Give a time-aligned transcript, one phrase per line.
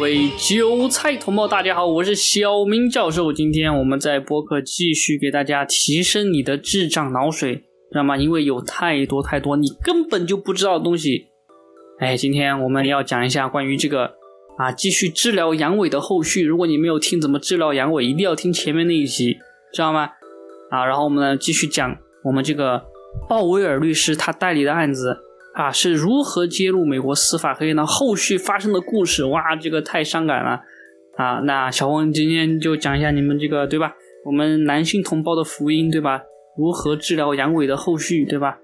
[0.00, 3.30] 各位韭菜同胞，大家好，我是小明教授。
[3.30, 8.16] 今天我们在播客继续给大家提升你的智障脑水，知道吗？
[8.16, 11.26] 因为有太多太多你根本就不知道的东西。
[11.98, 14.14] 哎，今天我们要讲一下关于这个
[14.56, 16.42] 啊，继续治疗阳痿的后续。
[16.42, 19.36] 如果你没有听怎么治疗阳痿，一定要听前面那一集，
[19.74, 20.08] 知道吗？
[20.70, 21.94] 啊，然后我们呢继续讲
[22.24, 22.82] 我们这个
[23.28, 25.18] 鲍威尔律师他代理的案子。
[25.54, 27.84] 啊，是如何揭露美国司法黑呢？
[27.84, 30.60] 后续发生的故事，哇，这个太伤感了
[31.16, 31.40] 啊！
[31.44, 33.94] 那小红今天就讲一下你们这个对吧？
[34.24, 36.22] 我们男性同胞的福音对吧？
[36.56, 38.58] 如何治疗阳痿的后续对吧？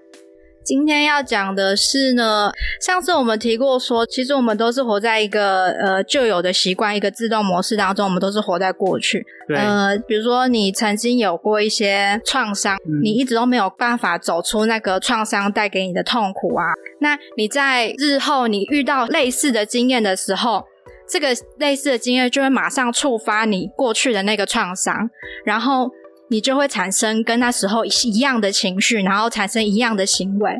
[0.67, 9.25] 今天要讲的是呢，上次我们提过说，其实我们都是活在一个呃旧有的习惯、一个自动模式当中，我们都是活在过去。
[9.55, 16.65] 呃，比如说你曾经有过一些创伤，你一直都没有办法走出那个创伤带给你的痛苦啊。
[16.99, 20.65] 那你在日后你遇到类似的经验的时候，
[21.07, 25.09] 这个类似的经验就会马上触发你过去的那个创伤，
[25.45, 25.89] 然后。
[26.29, 30.51] 你就会产生跟那时候一样的情绪，然后产生一样的行为，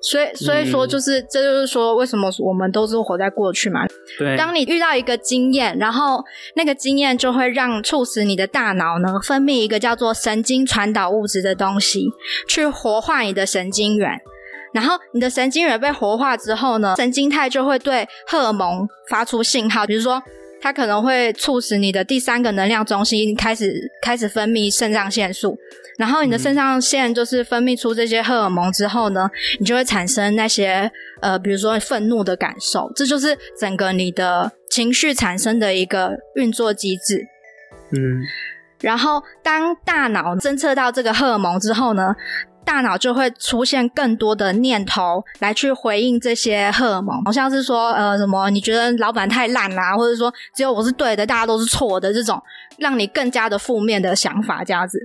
[0.00, 3.80] 所以所以说就是这就是说为什么我们都是活在过去嘛？
[4.18, 4.36] 对。
[4.36, 6.24] 当你遇到一个经验，然后
[6.56, 12.06] 那个经验就会让促使你的大脑呢分泌一个叫做神经传导物质的东西，
[12.48, 14.10] 去活化你的神经元，
[14.72, 20.22] 然后你的神经元被活化之后呢，神经肽就会对荷尔蒙发出信号，比如说。
[20.62, 25.58] 它可能会促使你的第三个能量中心开始开始分泌肾上腺素，
[25.98, 30.88] 然后你的肾上腺就是分泌出这些荷尔蒙之后呢，你就会产生那些
[31.20, 37.26] 呃，比如说愤怒的感受，这就是整个你的情绪产生的一个运作机制。
[37.90, 38.22] 嗯，
[38.80, 42.14] 然后当大脑侦测到这个荷尔蒙之后呢？
[42.64, 52.42] 大脑就会出现更多的念头来去回应这些荷尔蒙，好像是说，呃，什么你觉得老板太烂啦，或者说只有我是对的，大家都是错的，这种
[52.78, 54.98] 让你更加的负面的想法这样子。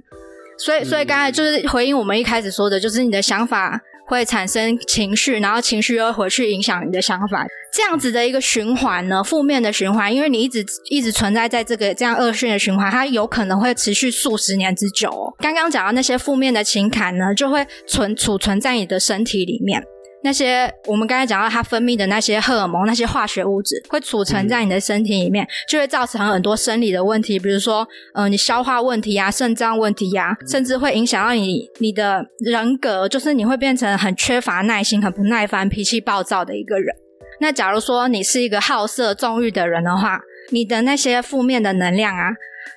[0.58, 3.82] 所以，所以刚才就是回应我们一开始说的，就是你的想法。
[4.08, 15.12] 会产生情绪，然后情绪又回去影响你的想法，这样子的一个循环呢，负面的循环，因为你一直一直存在在这个这样恶性的循环，它有可能会持续数十年之久。
[15.40, 19.84] 刚刚讲到那些负面的情感呢，就会存储存在你的身体里面。
[20.24, 36.94] 那些我们刚才讲到它分泌的那些荷尔蒙、那些化学物质，会储存在你的身体里面，就会造成很多生理的问题，比如说，呃，你消化问题呀、肾脏问题呀，甚至会影响到你你的人格，就是你会变成很缺乏耐心、很不耐烦、脾气暴躁的一个人。
[37.40, 42.32] 那假如说你是一个好色纵欲的人的话，你的那些负面的能量啊。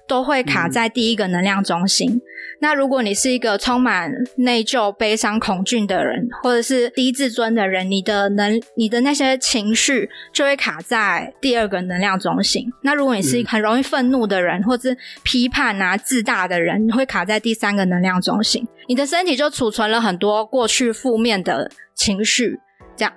[0.06, 2.20] 都会卡在第一个能量中心。
[2.60, 12.68] 那如果你是一个充满内疚、悲伤、恐惧的人，或者是低自尊的人，你的能、你的那些情绪就会卡在第二个能量中心。
[12.82, 18.66] 那如果你是很容易愤怒的人，或者是批判啊、自大的人，你会卡在第三个能量中心。
[18.88, 22.60] 你的身体就储存了很多过去负面的情绪，
[22.96, 23.12] 这样。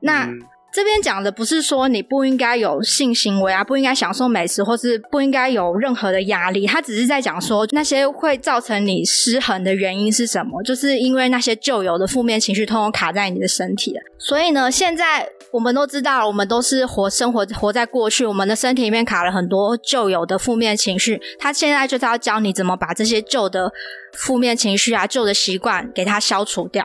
[0.00, 0.28] 那。
[0.74, 6.66] 这边讲的不是说你不应该有性行为啊，不应该享受美食，或是不应该有任何的压力。
[6.66, 14.00] 他只是在讲说那些会造成你失衡的原因是什么，就是因为那些旧有的负面情绪通通卡在你的身体了。
[14.18, 21.20] 所以呢，现在我们都知道，我们都是活生活活在过去，我们的身体里面卡了很多旧有的负面情绪。
[21.38, 23.70] 他现在就是要教你怎么把这些旧的
[24.14, 26.84] 负面情绪啊、旧的习惯给它消除掉。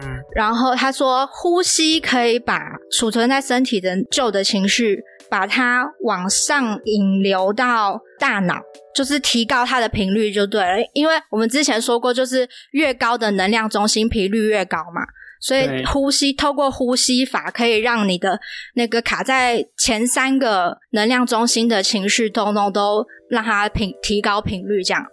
[0.00, 2.60] 嗯，然后他说，呼吸可以把
[2.96, 8.54] 储存在身体的旧的情绪，把它往上引流到大脑，
[8.94, 10.76] 就是提高它的频率就对了。
[10.92, 15.02] 因为我们之前说过，就是越高的能量中心频率越高嘛，
[15.40, 18.38] 所以呼吸透过呼吸法可以让你的
[18.74, 25.04] 那个卡在前三个能量中心的情绪，通通都让它频提高频率，这样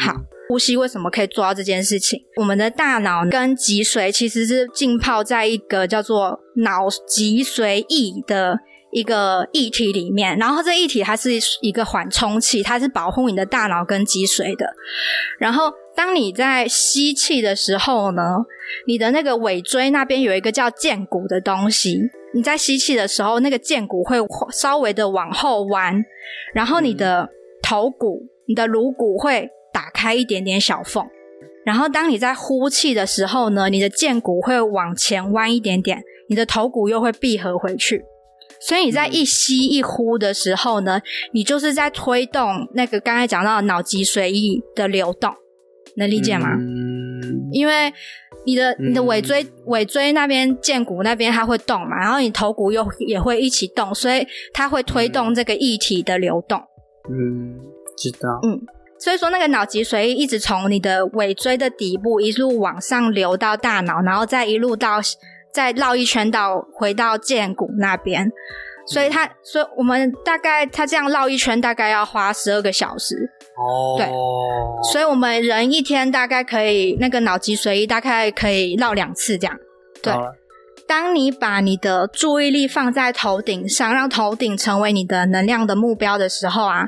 [0.00, 0.14] 好。
[0.48, 2.20] 呼吸为什么可以做到这件事情？
[2.36, 8.58] 我们的大脑跟脊髓其实是浸泡在一个叫做脑脊髓液的
[8.92, 11.30] 一个液体里面，然后这液体它是
[11.62, 14.66] 一个缓冲器，它是保护你的大脑跟脊髓的。
[15.38, 18.22] 然后当你在吸气的时候呢，
[18.86, 22.02] 你的那个尾椎那边有一个叫剑骨的东西，
[22.34, 24.18] 你在吸气的时候，那个剑骨会
[24.52, 26.04] 稍微的往后弯，
[26.54, 27.30] 然后你的
[27.62, 29.48] 头骨、你的颅骨会。
[29.74, 31.04] 打开一点点小缝，
[31.66, 38.04] 然后当你在呼气的时候呢，你的剑骨会往前弯一点点，你的头骨又会闭合回去。
[38.60, 41.00] 所以你在一吸一呼的时候呢，
[41.32, 45.34] 你就是在推动那个刚才讲到脑脊髓液的流动，
[45.96, 46.50] 能理解吗？
[47.52, 47.92] 因为
[48.46, 56.58] 你的你的尾椎尾椎那边剑骨那边它会动嘛，然后你头骨又也会一起动，所以它会推动这个液体的流动。
[57.10, 57.58] 嗯，
[57.98, 58.38] 知道。
[58.44, 58.60] 嗯，
[59.04, 64.98] 所以说那个脑脊髓液一直从你的尾椎的底部一路往上流到大脑，然后再一路到
[65.52, 68.32] 再绕一圈到回到剑骨那边。
[68.86, 73.14] 所以它，所以我们大概它这样绕一圈大概要花十二个小时。
[73.58, 74.06] 哦，对，
[74.90, 79.54] 所以我们人一天大概可以那个脑脊髓液大概可以绕两次这样。
[80.02, 80.14] 对，
[80.86, 86.86] 当你把你的注意力放在头顶上，让头顶成为你的能量的目标的时候啊，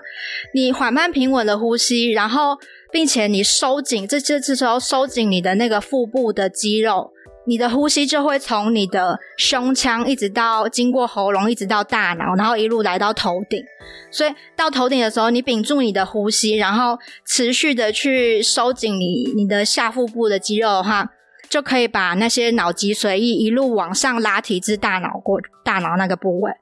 [0.54, 2.58] 你缓慢平稳的呼吸，然后
[2.92, 7.12] 并且你收紧，这这这时候收紧你的那个腹部的肌肉。
[7.48, 13.62] 你的呼吸就会从你的胸腔一直到经过喉咙，一直到大脑，然后一路来到头顶。
[14.10, 21.08] 所以到头顶的时候，你屏住你的呼吸，然后持续的去收紧你你的下腹部的肌肉的话，
[21.48, 26.52] 就可以把那些脑脊髓液一路往上拉提至大脑过大脑那个部位。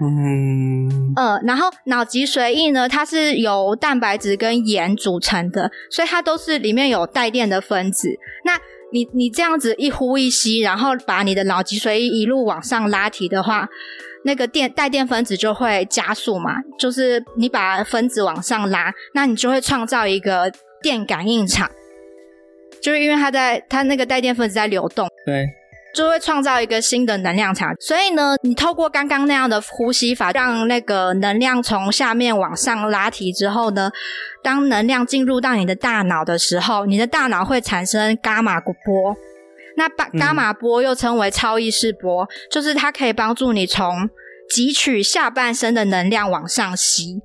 [0.00, 8.08] 嗯，呃，然后脑脊髓液呢，它是由蛋白质跟盐组成的，所以它都是里面有带电的分子。
[8.44, 8.52] 那
[8.92, 13.68] 你你这样子一呼一吸，然后把你的脑脊髓液一路往上拉提的话，
[14.24, 16.54] 那个电带电分子就会加速嘛。
[16.78, 20.48] 就是你把分子往上拉，那你就会创造一个
[20.80, 21.68] 电感应场，
[22.82, 25.08] 就是因为它在它那个带电分子在流动。
[25.24, 25.46] 对。
[25.94, 33.90] 就会创造一个新的能量场，所以呢，你透过刚刚那样的呼吸法，让那个能量从下面往上拉提之后呢，
[34.42, 39.16] 当能量进入到你的大脑的时候，你的大脑会产生伽马波，
[39.76, 44.08] 那伽伽马波又称为超意识波，就是它可以帮助你从
[44.54, 47.22] 汲取下半身的能量往上吸。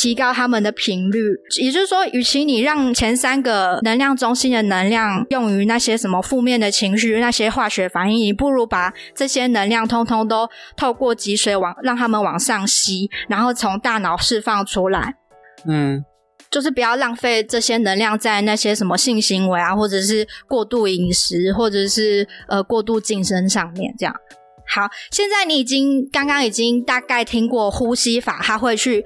[0.00, 15.16] 提高他们的频率，也就是说，与其你让前三个能量中心的能量用于那些什么负面的情绪、那些化学反应，你不如把这些能量通通都透过脊髓往让他们往上吸，然后从大脑释放出来。
[15.66, 16.02] 嗯，
[16.50, 24.14] 就是不要浪费这些能量在那些什么性行为啊，或者是过度饮食，或者是呃过度晋升上面这样。
[24.72, 29.04] 好，现在你已经刚刚已经大概听过呼吸法，它会去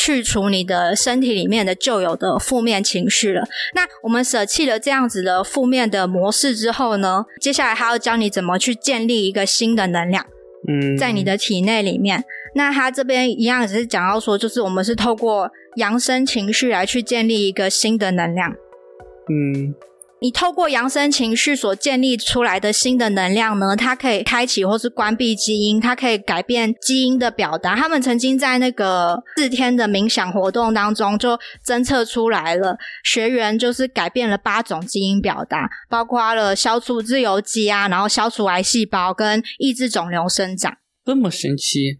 [0.00, 3.42] 去除你的身体里面的旧有的负面情绪了。
[3.74, 10.24] 那我们舍弃了这样子的负面的模式之后呢，接下来他要教你怎么去建立一个新的能量，
[10.66, 12.24] 嗯，在你的体内里面。
[12.54, 18.50] 那他这边一样只是讲到说，就是我们是透过扬升情绪来去建立一个新的能量，
[19.28, 19.74] 嗯。
[20.22, 27.74] 你透过扬声情绪所建立出来的新的能量呢，它可以开启或是关闭基因，它可以改变基因的表达。
[27.74, 31.36] 他们曾经在那个四天的冥想活动当中就
[31.66, 40.76] 侦测出来了，学员就是改变了八种基因表达，包括了消除自由基啊，然后消除癌细胞跟抑制肿瘤生长。
[41.04, 41.98] 这么神奇？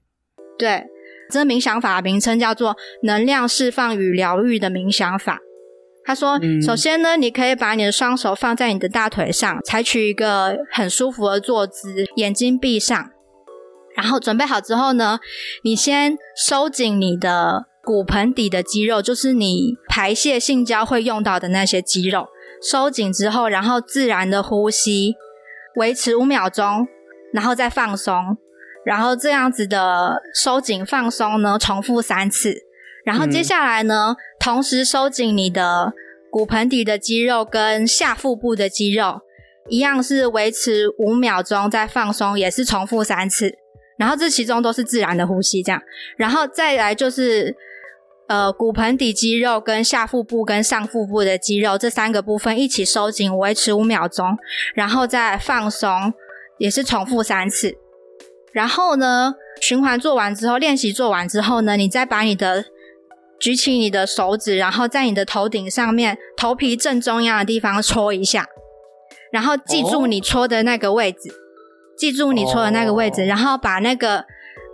[0.57, 0.85] 对，
[1.29, 5.41] 这冥想法名称叫做能量释放与疗愈的冥想法。
[6.05, 13.11] 他说：“首先呢，你可以把你的双手放在你的大腿上，采取一个很舒服的坐姿，眼睛闭上。
[13.95, 15.21] 然后准备好之后呢，
[15.63, 22.27] 你先收紧你的骨盆底的肌肉，就是你排泄性交会用到的那些肌肉。
[22.61, 25.15] 收紧之后，然后自然的呼吸，
[25.77, 26.89] 维持五秒钟，
[27.33, 28.37] 然后再放松。
[28.85, 32.57] 然后这样子的收紧放松呢，重复三次。”
[33.05, 35.93] 然后接下来呢，同时收紧你的
[36.31, 39.21] 骨盆底的肌肉跟下腹部的肌肉，
[39.69, 43.55] 一样是维持五秒钟再放松，也是重复三次。
[43.99, 45.81] 然后这其中都是自然的呼吸，这样。
[46.17, 47.55] 然后再来就是
[48.27, 54.37] 呃骨盆底肌肉跟下腹部跟上腹部的肌肉这三个部分一起收紧，维持五秒钟，
[54.75, 56.15] 然后再放松，
[56.59, 57.77] 也是重复三次。
[58.53, 62.65] 然后呢，循环做完之后，练习做完之后呢，你再把你的
[63.43, 68.47] 举起你的手指，然后在你的头顶上面头皮正中央的地方戳一下，
[69.33, 71.29] 然后记住你戳的那个位置，
[71.99, 74.25] 记住你戳的那个位置，然后把那个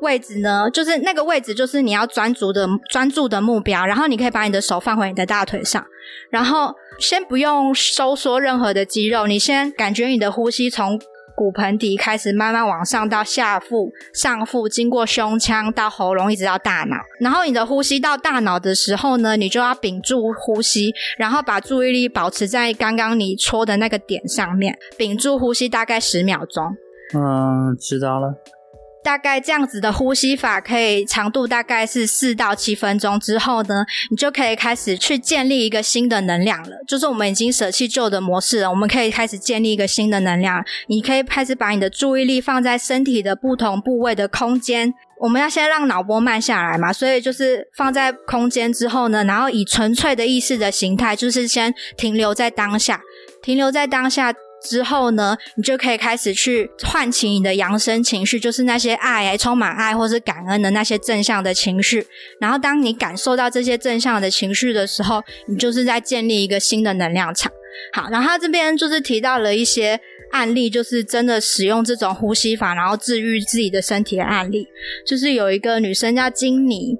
[0.02, 5.82] 位置呢，就是那个位置就是你要专注的专注的目标，然后你可以把你的手放回你的大腿上，
[6.30, 11.00] 然后先不用收缩任何的肌肉，你先感觉你的呼吸从。
[11.38, 16.96] 骨盆底开始慢慢往上到下腹、上腹，经过胸腔到喉咙，一直到大脑。
[17.20, 26.76] 然后你的呼吸到大脑的时候呢，你就要屏住呼吸，然后把注意力保持在刚刚你戳的那个点上面，屏住呼吸大概十秒钟。
[27.14, 28.34] 嗯，知道了。
[29.04, 36.76] 大概这样子的呼吸法，可以长度大概是四到七分钟之后呢，你就可以开始去建立一个新的能量了。
[36.86, 40.62] 就是我们已经舍弃旧的模式了，我们可以开始建立一个新的能量。
[40.88, 44.92] 你可以开始把你的注意力放在身体的不同部位的空间。
[45.20, 53.00] 我们要先让脑波慢下来嘛，所以就是放在空间之后呢，然后以纯粹的意识的形态，就是先停留在当下，
[53.42, 54.32] 停留在当下。
[54.62, 62.06] 之后呢，你就可以开始去唤起你的扬声情绪，就是那些爱、充满爱或是感恩的那些正向的情绪。
[62.40, 67.52] 然后，当你感受到这些正向的情绪的时候，你就是在建立一个新的能量场。
[67.92, 70.00] 好，然后他这边就是提到了一些
[70.32, 74.66] 案例，就是真的使用这种呼吸法，然后治愈自己的身体的案例。
[75.06, 76.96] 就是有一个女生叫金妮，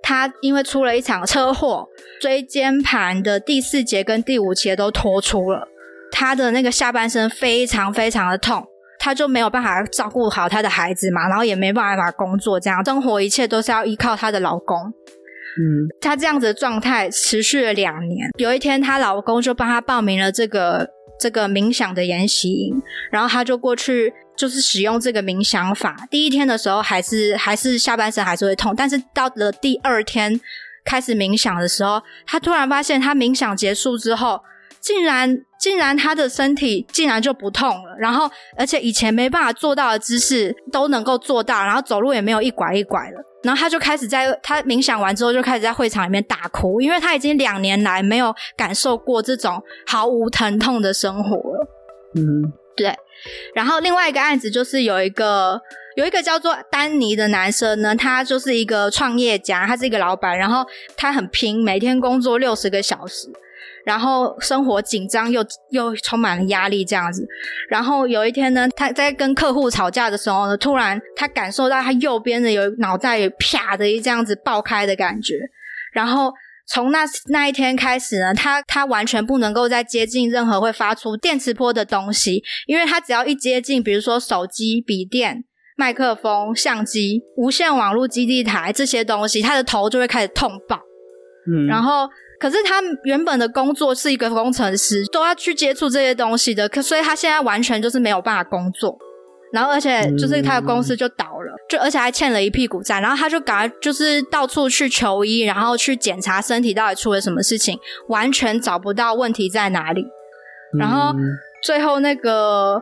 [0.00, 1.88] 她因为出了一场车祸，
[2.20, 5.66] 椎间盘的第四节跟第五节都脱出了。
[6.10, 8.64] 她的那个下半身非常非常的痛，
[8.98, 14.78] 她就没有办法照顾好她的孩子嘛，然后也没办法工作，这样生活一切都是要依靠她的老公。
[15.58, 18.30] 嗯，她这样子的状态持续了两年。
[18.38, 20.88] 有一天，她老公就帮她报名了这个
[21.18, 25.96] 这个冥想的研习营，然后她就过去就是使用这个冥想法。
[26.10, 30.40] 第一天的时候还是还是下半身还是会痛，但是到了第二天
[30.84, 34.40] 开始冥想的时候，她突然发现，她冥想结束之后。
[34.80, 43.20] 竟然，竟然他的身体竟然就不痛了，然后而且以前没办法做到的姿势都能够做到，然后走路也没有一拐一拐了。
[43.42, 51.66] 然后他就开始在他冥想完之后就开始在会场里面大哭，因为他已经两年来没有感受过这种毫无疼痛的生活了。
[52.16, 52.94] 嗯，对。
[53.54, 55.60] 然后另外一个案子就是有一个
[55.96, 60.64] 有一个叫做丹尼的男生呢，他就是一个创业家，他是一个老板，然后
[60.96, 63.28] 他很拼，每天工作六十个小时。
[63.84, 67.26] 然后生活紧张又又充满了压力这样子，
[67.68, 75.34] 然后有一天呢，他在跟客户吵架的时候呢，突然他感受到他右边的有脑袋有啪的一这样子爆开的感觉，
[75.92, 76.32] 然后
[76.66, 85.44] 从那那一天开始呢，他他完全不能够再接近任何会发出电磁波的东西，因为他只要一接近，比如说手机、笔电、
[85.76, 90.78] 麦克风、相机、无线网络基地台这些东西，他的头就会开始痛爆，
[91.50, 92.08] 嗯，然后。
[92.40, 98.98] 可是他原本的工作是一个工程师，都要去接触这些东西的，可所以他现在完全就是没有办法工作，
[99.52, 107.78] 然后而且就是他的公司就倒了，就而且还欠了一屁股债，然后他就赶快就是到处去求医，然后去检查身体到底出了什么事情，
[108.08, 110.06] 完全找不到问题在哪里，
[110.78, 111.14] 然后
[111.62, 112.80] 最后那个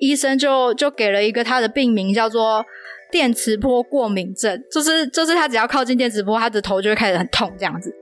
[0.00, 2.64] 医生就就给了一个他的病名叫做
[3.12, 7.94] 电磁波过敏症，就是就是他只要靠近电磁波，他的头就会开始很痛这样子。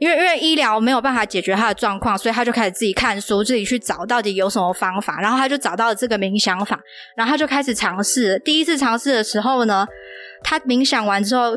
[0.00, 5.20] 因为因为医疗没有办法解决他的状况，所以他就开始自己看书，自己去找到底有什么方法。
[5.20, 6.80] 然后他就找到了这个冥想法，
[7.16, 8.40] 然后他就开始尝试。
[8.44, 9.86] 第一次尝试的时候呢，
[10.42, 11.56] 他冥想完之后，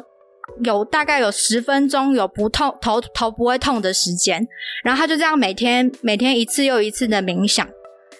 [0.63, 4.48] 有大概有十分钟有不痛头头不会痛的时间。
[4.84, 7.67] 然后他就这样每天每天一次又一次的冥想。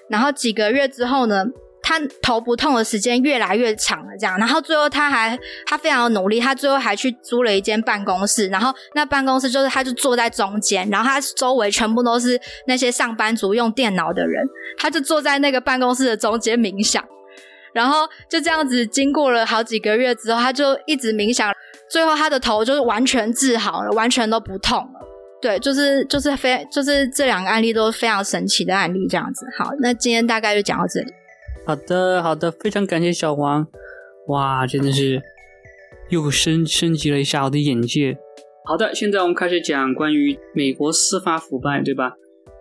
[0.10, 1.46] 然后几个月之后呢？
[1.88, 14.46] 他头不痛的时间越来越长了，这样，然后最后他还他非常的努力，他最后还去租了一间办公室，然后那办公室就是他就坐在中间，然后他周围全部都是那些上班族用电脑的人，
[14.78, 17.02] 他就坐在那个办公室的中间冥想，
[17.74, 21.54] 然后就这样子经过了好几个月之后，他就一直冥想，
[21.90, 25.08] 最后他的头就是完全治好了，完全都不痛了。
[25.42, 29.46] 对，就是就是非就是这两个案例都是非常神奇的案例，这样子。
[29.58, 31.14] 好，那今天大概就讲到这里。
[31.68, 33.68] 好的，好的，非常感谢小黄，
[34.30, 35.22] 哇，真的是
[36.08, 38.18] 又升升级了一下我的眼界。
[38.64, 42.14] 好的，现在我们开始讲关于美国司法腐败，对吧？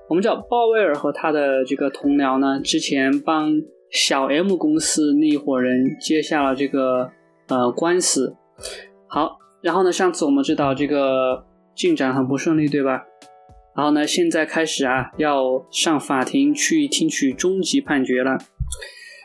[0.09, 3.53] 我们知道鲍威尔和他的这个同僚呢，之前帮
[3.93, 7.09] 小 M 公司那伙人接下了这个
[7.47, 8.35] 呃官司。
[9.07, 11.45] 好，然后呢，上次我们知道这个
[11.77, 13.05] 进展很不顺利，对吧？
[13.77, 18.39] 然后呢，现在开始啊，要上法庭去听取终极判决了。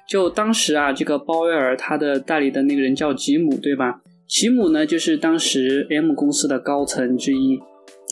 [0.09, 4.01] 就当时啊，这个鲍威尔他的代理的那个人叫吉姆，对吧？
[4.27, 7.57] 吉姆呢，就是当时 M 公司的高层之一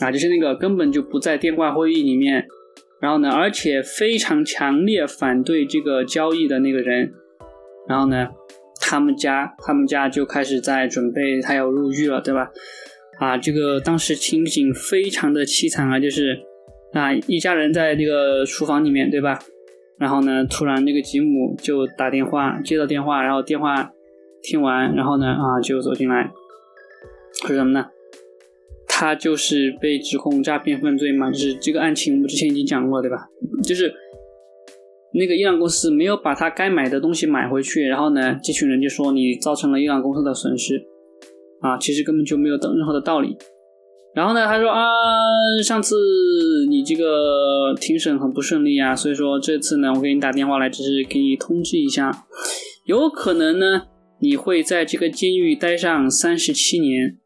[0.00, 2.46] 啊，就是那个根本就不在电话会议里面，
[3.02, 7.12] 然后呢，而且非常强烈反对这个交易的那个人，
[7.86, 8.28] 然后呢，
[8.80, 12.50] 他们家他们家就开始在准备他要入狱了，对吧？
[13.20, 16.40] 啊，这个当时情景非常的凄惨啊，就是
[16.94, 19.38] 啊，一家人在那个厨房里面，对吧？
[19.98, 23.92] 然后呢，突然那个吉姆就打电话，接到电话，然后电话
[24.42, 26.32] 听完，然后呢，啊，就走进来，
[27.46, 27.86] 说什么呢？
[28.88, 33.28] 他就是被指控诈骗犯罪嘛，就是这个案情我们之前已经讲过，对吧？
[33.62, 33.92] 就是
[35.12, 40.82] 那个伊朗公司没有把他该买的东西买回去，然后呢，这群人就说你造成了伊朗公司的损失，
[41.60, 43.36] 啊，其实根本就没有等任何的道理。
[44.12, 44.82] 然后呢，他说啊，
[45.62, 45.94] 上次
[46.68, 52.26] 你这个庭审很不顺利啊，所以说这次呢，我给你打电话来，只是给你通知一下，
[52.86, 53.86] 有可能呢，
[54.18, 57.18] 你会在这个监狱待上三十七年，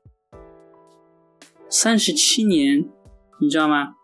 [1.71, 2.85] 三十七年，
[3.41, 3.95] 你知道吗？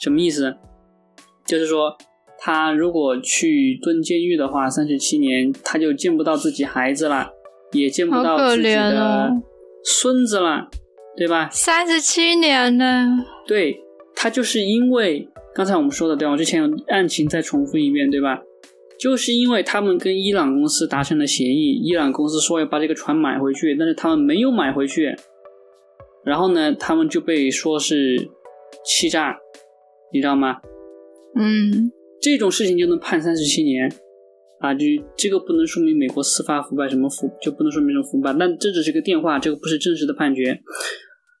[0.00, 0.56] 什么意思？
[1.44, 1.94] 就是说，
[2.38, 7.30] 他如果去蹲监狱的话，三十七年，他就见不到自己孩子了，
[7.72, 9.30] 也见不到自己的
[9.84, 10.68] 孙子了。
[11.16, 11.48] 对吧？
[11.52, 13.06] 三十七年呢？
[13.46, 13.80] 对
[14.16, 16.36] 他就是因为刚才我们说的，对吧？
[16.36, 18.42] 之前有案情再重复一遍，对吧？
[18.98, 25.14] 就是因为他们跟伊朗公司达成了协议，伊朗公司说要把这个船买回去，但是他们没有买回去，
[26.24, 28.28] 然后呢，他们就被说是
[28.84, 29.38] 欺诈，
[30.12, 30.56] 你知道吗？
[31.36, 33.88] 嗯，这种事情就能判三十七年
[34.64, 34.74] 啊？
[34.74, 40.60] 就这个不能说明美国司法腐败什么腐，就不能说明什么腐败，但这只是个电话，这个不是正式的判决。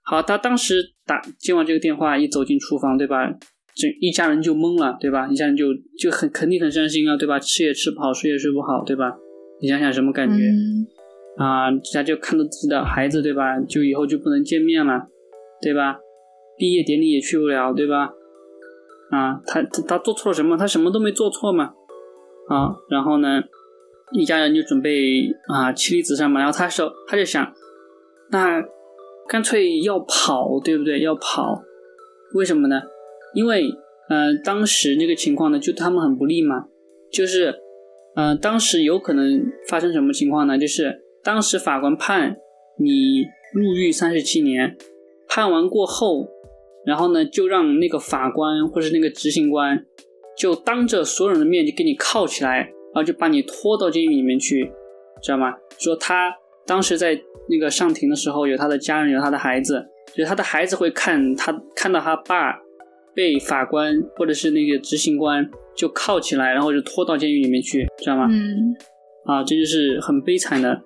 [0.04, 3.32] 好，他当时打接完这个电话，一走进厨房，对吧？
[3.74, 5.26] 这一家人就懵了，对吧？
[5.28, 5.66] 一家人就
[5.98, 7.40] 就很肯定很伤心啊，对吧？
[7.40, 9.16] 吃也吃不好，睡也睡不好，对吧？
[9.62, 10.34] 你想想什么感觉？
[11.38, 13.58] 啊，他就看到自己的孩子，对吧？
[13.60, 15.08] 就以后就不能见面了，
[15.62, 15.98] 对吧？
[16.58, 18.12] 毕业典礼也去不了，对吧？
[19.10, 20.56] 啊，他他他做错了什么？
[20.56, 21.72] 他什么都没做错嘛。
[22.48, 23.42] 啊，然后呢，
[24.12, 26.40] 一家人就准备啊妻离子散嘛。
[26.40, 27.52] 然后他说，他就想，
[28.30, 28.62] 那。
[29.26, 31.00] 干脆要跑，对不对？
[31.00, 31.58] 要跑，
[32.34, 32.82] 为什么呢？
[33.32, 33.70] 因为，
[34.10, 36.66] 呃，当时那个情况呢，就他们很不利嘛。
[37.10, 37.54] 就是，
[38.16, 40.58] 呃，当时有可能发生什么情况呢？
[40.58, 42.36] 就是当时法官判
[42.78, 43.24] 你
[43.54, 44.76] 入狱三十七年，
[45.26, 46.28] 判完过后，
[46.84, 49.86] 然后呢，就让那个法官或是那个执行官，
[50.36, 54.70] 就当着所有人的面就给你铐起来，然后就把你拖到监狱里面去，
[55.22, 55.54] 知道吗？
[55.78, 56.34] 说他
[56.66, 57.20] 当时在。
[57.46, 59.86] 那个上庭的时候，有他的家人，有他的孩子，
[60.16, 62.58] 就是他的孩子会看他看到他爸
[63.14, 68.28] 被法官或者是那个执行官就铐起来，然后就拖到监狱里面去，知道吗？
[68.30, 68.74] 嗯，
[69.26, 70.80] 啊，这就是很悲惨的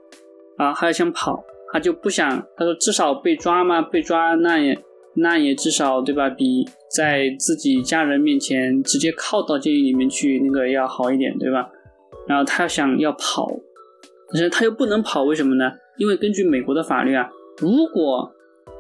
[0.56, 1.40] 啊，还要想跑，
[1.72, 4.76] 他就不想，他说至少被抓嘛，被抓那也
[5.20, 6.28] 那也至少对吧？
[6.30, 11.68] 比在自己家人面前直接铐到监狱里面去那个要好一点，对吧？
[12.26, 13.48] 然后他想要跑，
[14.32, 15.72] 但是他又不能跑，为什么呢？
[15.98, 17.28] 因为根据美国的法律啊，
[17.58, 18.30] 如果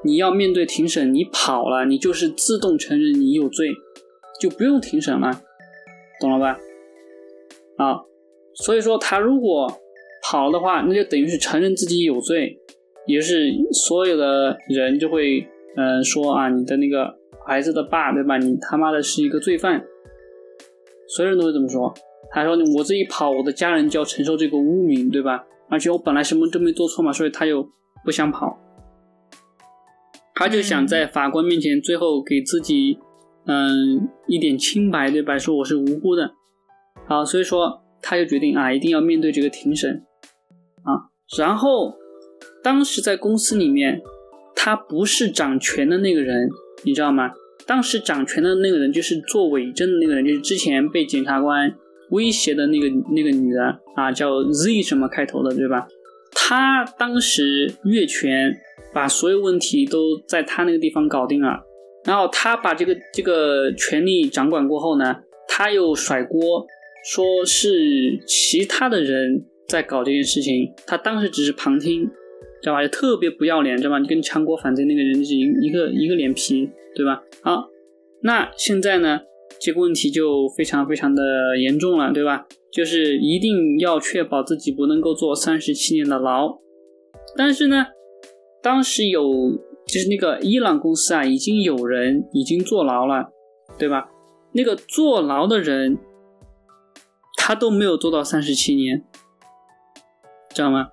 [0.04, 3.68] 你要面对庭审，你跑了，你就是自动承认你有罪，
[4.40, 5.30] 就不用庭审了，
[6.20, 6.58] 懂了吧？
[7.78, 8.00] 啊，
[8.54, 9.66] 所以说他如果
[10.22, 12.58] 跑的话，那就等于是承认自己有罪，
[13.06, 17.14] 也是所有的人就会嗯说啊，你的那个
[17.46, 18.36] 孩子的爸对吧？
[18.38, 19.84] 你他妈的是一个罪犯，
[21.08, 21.92] 所有人都会这么说。
[22.30, 25.44] 他说我这一跑，我的家人就要承受这个污名，对吧？
[25.70, 27.66] 而且我本来什么都没做错嘛，所以他又
[28.04, 28.58] 不想跑，
[30.34, 32.98] 他就想在法官面前最后给自己
[33.46, 35.38] 嗯一点清白，对吧？
[35.38, 36.30] 说我是无辜的，
[37.06, 40.04] 好，所以说他就决定啊，一定要面对这个庭审
[40.82, 41.08] 啊。
[41.38, 41.94] 然后
[42.62, 44.02] 当时在公司里面，
[44.60, 46.48] 他不是掌权的那个人，
[46.82, 47.30] 你知道吗？
[47.64, 51.72] 当时掌权的那个人就是做伪证的那个人，就是之前被检察官。
[52.10, 53.62] 威胁的那个那个女的
[53.94, 55.86] 啊，叫 Z 什么开头的，对吧？
[56.32, 58.50] 她当时越权，
[58.94, 61.60] 把所有问题都在她那个地方搞定了。
[62.06, 65.16] 然后她把这个这个权力掌管过后呢，
[65.46, 66.66] 她又甩锅，
[67.12, 72.08] 说是其他的人在搞这件事情，她当时只是旁听，
[72.62, 72.82] 知道吧？
[72.82, 73.98] 就特别不要脸，知道吧？
[73.98, 77.22] 你跟强国反贼那个人是一一个一个脸皮，对吧？
[77.42, 77.68] 好，
[78.22, 79.20] 那现在呢？
[79.60, 82.46] 这个问题就非常非常的严重了，对吧？
[82.70, 86.56] 就是一定要确保自己不能够坐三十七年的牢。
[87.36, 87.86] 但是呢，
[88.62, 89.22] 当时有
[89.86, 93.30] 就是那个伊朗公司啊，已经有人已经坐牢了，
[93.78, 94.10] 对吧？
[94.52, 95.98] 那个坐牢的人，
[97.36, 99.02] 他都没有做到三十七年，
[100.54, 100.88] 知道吗？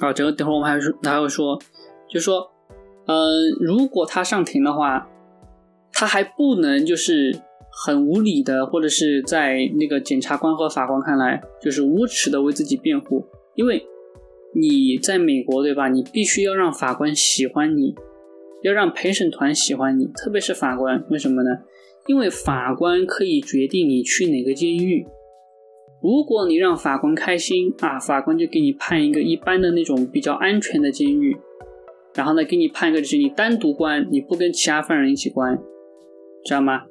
[0.00, 1.58] 啊，这个等会儿我们还说还会说，
[2.08, 2.50] 就说，
[3.06, 5.08] 嗯，如果他上庭的话，
[5.92, 7.40] 他还不能就是。
[7.80, 13.24] 很无理的，或者是在那个检察官和法官看来，就是无耻的为自己辩护。
[13.54, 13.86] 因为
[14.52, 15.86] 你在美国，对吧？
[15.88, 17.94] 你必须要让法官喜欢你，
[18.62, 21.04] 要让陪审团喜欢你，特别是法官。
[21.08, 21.50] 为什么呢？
[22.08, 25.06] 因为法官可以决定你去哪个监狱。
[26.02, 31.36] 如果你让法官开心啊，法官就给你判一个一般的那种比较安全的监狱，
[32.14, 35.58] 然后呢，给你判一个就是你单独关，你不跟其他犯人一起关，
[36.44, 36.82] 知道吗？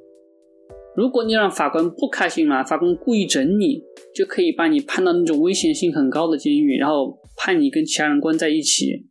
[0.96, 3.82] 如果你让法官不开心了，法官故意整你，
[4.16, 9.08] 就可以把你判到那种危险性很高的监狱，然后判你跟其他人关在一起，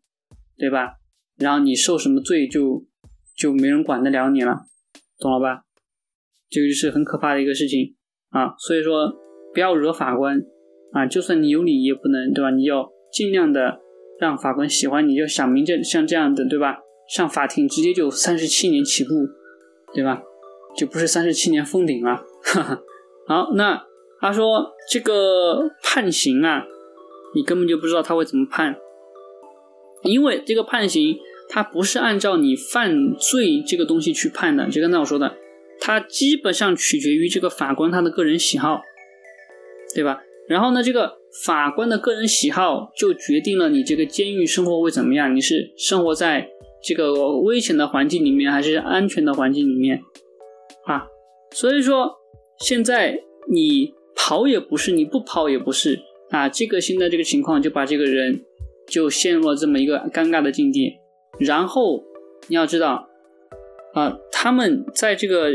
[0.59, 0.97] 对吧？
[1.39, 2.85] 然后你受什么罪就
[3.37, 4.67] 就没人管得了你了，
[5.21, 5.63] 懂了吧？
[6.51, 7.95] 这个就是很可怕的一个事情
[8.31, 8.55] 啊。
[8.59, 9.15] 所以说
[9.57, 10.39] 不要惹法官
[10.93, 12.51] 啊，就算你有理也不能，对吧？
[12.51, 13.81] 你要尽量的
[14.21, 16.77] 让法官喜欢你，就想明这像这样的，对吧？
[17.09, 19.15] 上法庭直接就三十七年起步，
[19.95, 20.23] 对吧？
[20.77, 22.17] 就不是三十七年封顶了。
[22.43, 22.83] 哈 哈
[23.27, 23.83] 好，那
[24.21, 26.63] 他说这个判刑啊，
[27.35, 28.77] 你根本就不知道他会怎么判，
[30.03, 31.17] 因为这个判刑
[31.49, 35.35] 他不是按照你犯罪这个东西去判的，就刚才我说的，
[35.81, 38.83] 它基本上取决于这个法官他的个人喜好，
[39.97, 40.21] 对吧？
[40.49, 41.13] 然后呢，这个
[41.45, 46.51] 法官的个人喜好就决定了你这个监狱生活会怎么样，你是生活在。
[46.85, 50.01] 这个危险的环境里面还是安全的环境里面
[50.85, 51.09] 啊？
[51.51, 52.13] 所以说
[52.61, 53.19] 现在
[53.51, 55.99] 你跑也不是，你不跑也不是
[56.31, 56.49] 啊。
[56.49, 58.41] 这个现在这个情况就把这个人
[58.87, 60.93] 就陷入了这么一个尴尬的境地。
[61.41, 62.05] 然后
[62.47, 63.09] 你要知道
[63.95, 65.51] 啊，他们在这个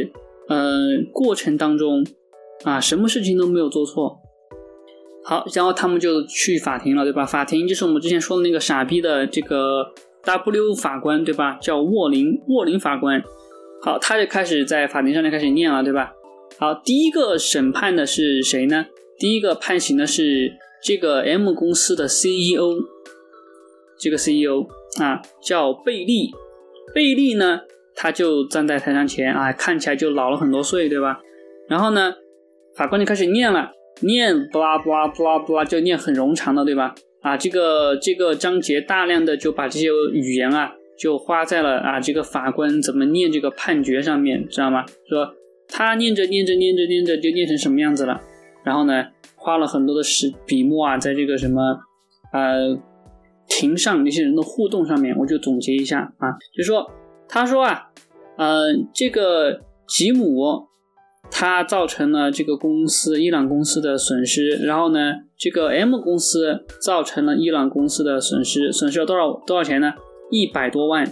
[0.50, 2.06] 呃过程当中
[2.66, 4.20] 啊，什么事情都没有做错。
[5.24, 7.26] 好，然后他们就去法庭了，对吧？
[7.26, 9.94] 法庭就是我们之前说的那个傻逼的这个。
[10.24, 11.58] W 法官对吧？
[11.60, 13.24] 叫沃林，沃林法官。
[13.82, 16.14] 好，他就开始在法庭上面开始念了，对吧？
[16.60, 18.86] 好，第一个审判的是谁呢？
[19.18, 20.54] 第一个判刑的是
[20.84, 22.84] 这个 M 公司的 CEO，
[23.98, 24.68] 这个 CEO
[25.02, 26.30] 啊叫贝利。
[26.94, 27.62] 贝利呢，
[27.96, 31.20] 他就站在台上前啊，看起来就老了很多岁，对吧？
[31.68, 32.14] 然后呢，
[32.76, 33.72] 法官就开始念了，
[34.02, 36.94] 念布拉布拉布拉布拉，就念很冗长的，对吧？
[37.22, 44.84] 啊，这个这个章节大量的就把这些语言啊，就花在了啊这个法官怎么念这个判决上面，知道吗？
[45.08, 45.36] 说
[45.68, 48.20] 他念着念着念着念着就念成什么样子了，
[48.64, 51.62] 然后呢，花了很多的时笔墨啊，在这个什么
[52.34, 52.76] 呃
[53.48, 56.90] 庭上那些人的互动上面，我就总结一下啊，就说
[57.30, 57.92] 他说啊，
[58.38, 60.71] 呃，这个吉姆。
[61.34, 69.94] 它造成了这个公司伊朗公司的损失，然后呢，这个 M 公司造成了伊朗公司的损失，损失了多少多少钱呢？
[70.30, 71.12] 一百多万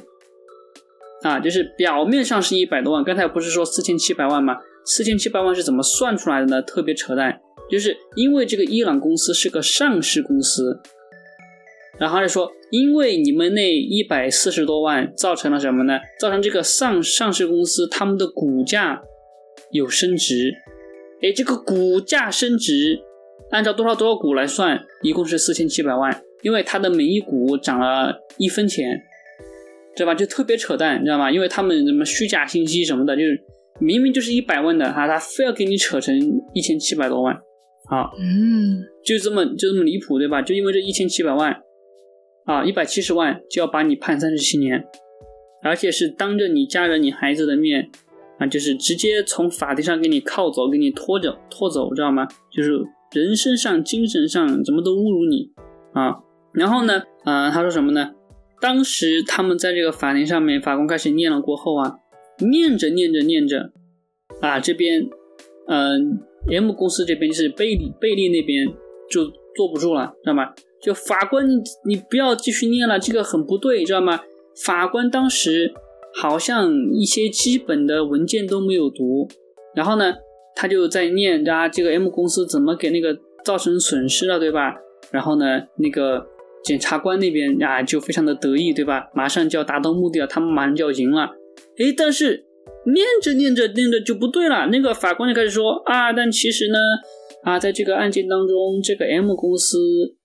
[1.24, 4.58] 啊，就是表面上是一百多万，刚才不是说四千七百万吗？
[4.86, 6.62] 四千七百万是怎么算出来的呢？
[6.62, 7.40] 特别扯淡，
[7.72, 10.80] 就是因为这个伊朗公司是个上市公司，
[11.98, 15.98] 然后就说，因为你们那一百四十多万造成了什么呢？
[16.20, 19.02] 造成这个上上市公司他们的股价。
[19.72, 20.52] 有升值，
[21.22, 23.00] 哎，这个股价升值，
[23.52, 29.00] 按照多少多少股来算，一共是四千七百万，因为它的每一股涨了一分钱，
[29.96, 30.16] 对吧？
[30.16, 31.32] 就特别扯淡，你知道吗？
[31.32, 33.40] 因为他们什么虚假信息什么的，就是
[33.80, 36.18] 明明就是一百万的哈，他非要给你扯成
[36.54, 37.36] 一千七百多万，
[37.90, 40.42] 好，嗯，就这么就这么离谱，对吧？
[40.42, 41.56] 就因为这一千七百万，
[42.46, 44.84] 啊，一百七十万就要把你判三十七年，
[45.62, 47.90] 而且是当着你家人、你孩子的面。
[48.40, 52.26] 啊，就是直接从法庭上给你铐走，给你拖着拖走，知道吗？
[52.50, 52.72] 就是
[53.12, 55.52] 人身上、精神上怎么都侮辱你
[55.94, 56.20] 啊！
[56.54, 58.12] 然后呢，啊，他说什么呢？
[58.62, 61.98] 当时他们在这个法庭上面，法官开始念了过后啊，
[62.40, 63.72] 念着念着念着，
[64.40, 65.10] 啊，这边，
[65.68, 68.68] 嗯，M 公司这边就是贝利贝利那边
[69.10, 69.26] 就
[69.56, 70.54] 坐不住了，知道吗？
[70.82, 74.22] 就法官，你你不要继续念了，这个很不对，知道吗？
[74.66, 75.74] 法官当时。
[76.14, 79.28] 好像一些基本的文件都没有读，
[79.76, 80.14] 然后呢，
[80.56, 84.76] 他就在念啊，这个 M 公司怎么给那个造成损失了，对吧？
[85.12, 85.46] 然后呢，
[85.78, 86.26] 那个
[86.64, 89.10] 检察官那边啊就非常的得意，对吧？
[89.14, 91.30] 马上就要达到目的了，他们马上就要赢了。
[91.78, 92.46] 诶，但是
[92.86, 96.78] 念着念着念着就不对了，那个法官就开始说啊，但其实呢，
[97.44, 99.78] 啊，在这个案件当中，这个 M 公司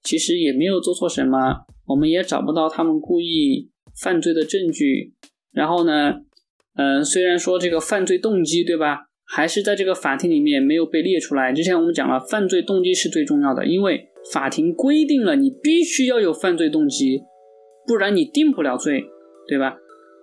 [0.02, 3.70] 其实也没有做错什么，我们也找不到他们故意
[4.02, 5.12] 犯罪的证据。
[5.54, 6.16] 然后呢，
[6.76, 11.52] 嗯，虽然说这个犯罪动机对吧，还是在这个法庭里面没有被列出来。
[11.52, 17.22] 之前我们讲了，犯罪动机是最重要的，因为法庭规定了你必须要有犯罪动机，
[17.86, 19.04] 不然你定不了罪，
[19.46, 19.76] 对吧？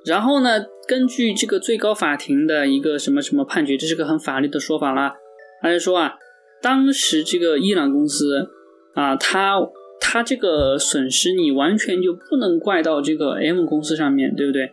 [0.06, 5.14] 然后呢，根据这个最高法庭的一个什么什么判决，这是个很法律的说法了，
[5.62, 6.16] 他就说啊，
[6.62, 8.50] 当时这个伊朗公司
[8.96, 9.60] 啊，他
[10.00, 14.72] 他这个损失你完全就不能怪到这个 M 公司上面对不对？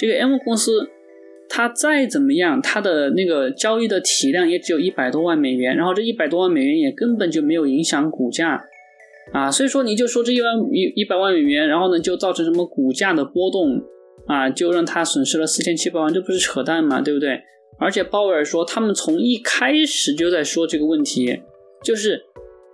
[0.00, 0.88] 这个 M 公司，
[1.46, 8.64] 它再怎么样，它的那个交易的体量也只有一百多万美元，然后这一百多万美元也根本就没有影响股价，
[9.34, 13.82] 啊，所以说你就说这一万一一百万美元，然后呢就造成什么股价的波动，
[14.26, 17.02] 啊，就让它损失了四千七百万，这不是扯淡吗？
[17.02, 17.38] 对不对？
[17.78, 21.42] 而且鲍威尔说，他们从一开始就在说这个问题，
[21.84, 22.22] 就是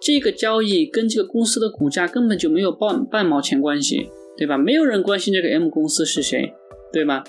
[0.00, 4.56] 这个交易跟这个公司的股价根本就没有半半毛钱关系，对吧？
[4.56, 6.52] 没有人关心这个 M 公司是谁，
[6.96, 7.22] 对吧？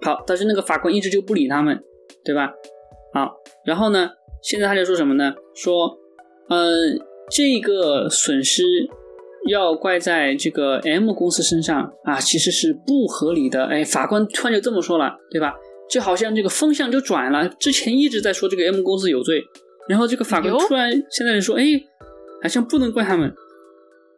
[0.00, 1.78] 好，但是那个法官一直就不理他们，
[2.24, 2.50] 对吧？
[3.12, 4.08] 好，然后呢，
[4.42, 5.34] 现在他就说什么呢？
[5.54, 5.98] 说，
[6.48, 6.72] 呃，
[7.30, 8.62] 这个损失
[9.48, 13.66] 要怪在这个 M 公司身上啊，其实是不合理的。
[13.66, 15.54] 哎，法官突然就这么说了，对吧？
[15.90, 19.44] 就好像这个风向就转了，之前一直在说这个 M 公司有罪，
[19.90, 21.64] 然后这个法官突然现在就说，哎，
[22.42, 23.30] 好像不能怪他们，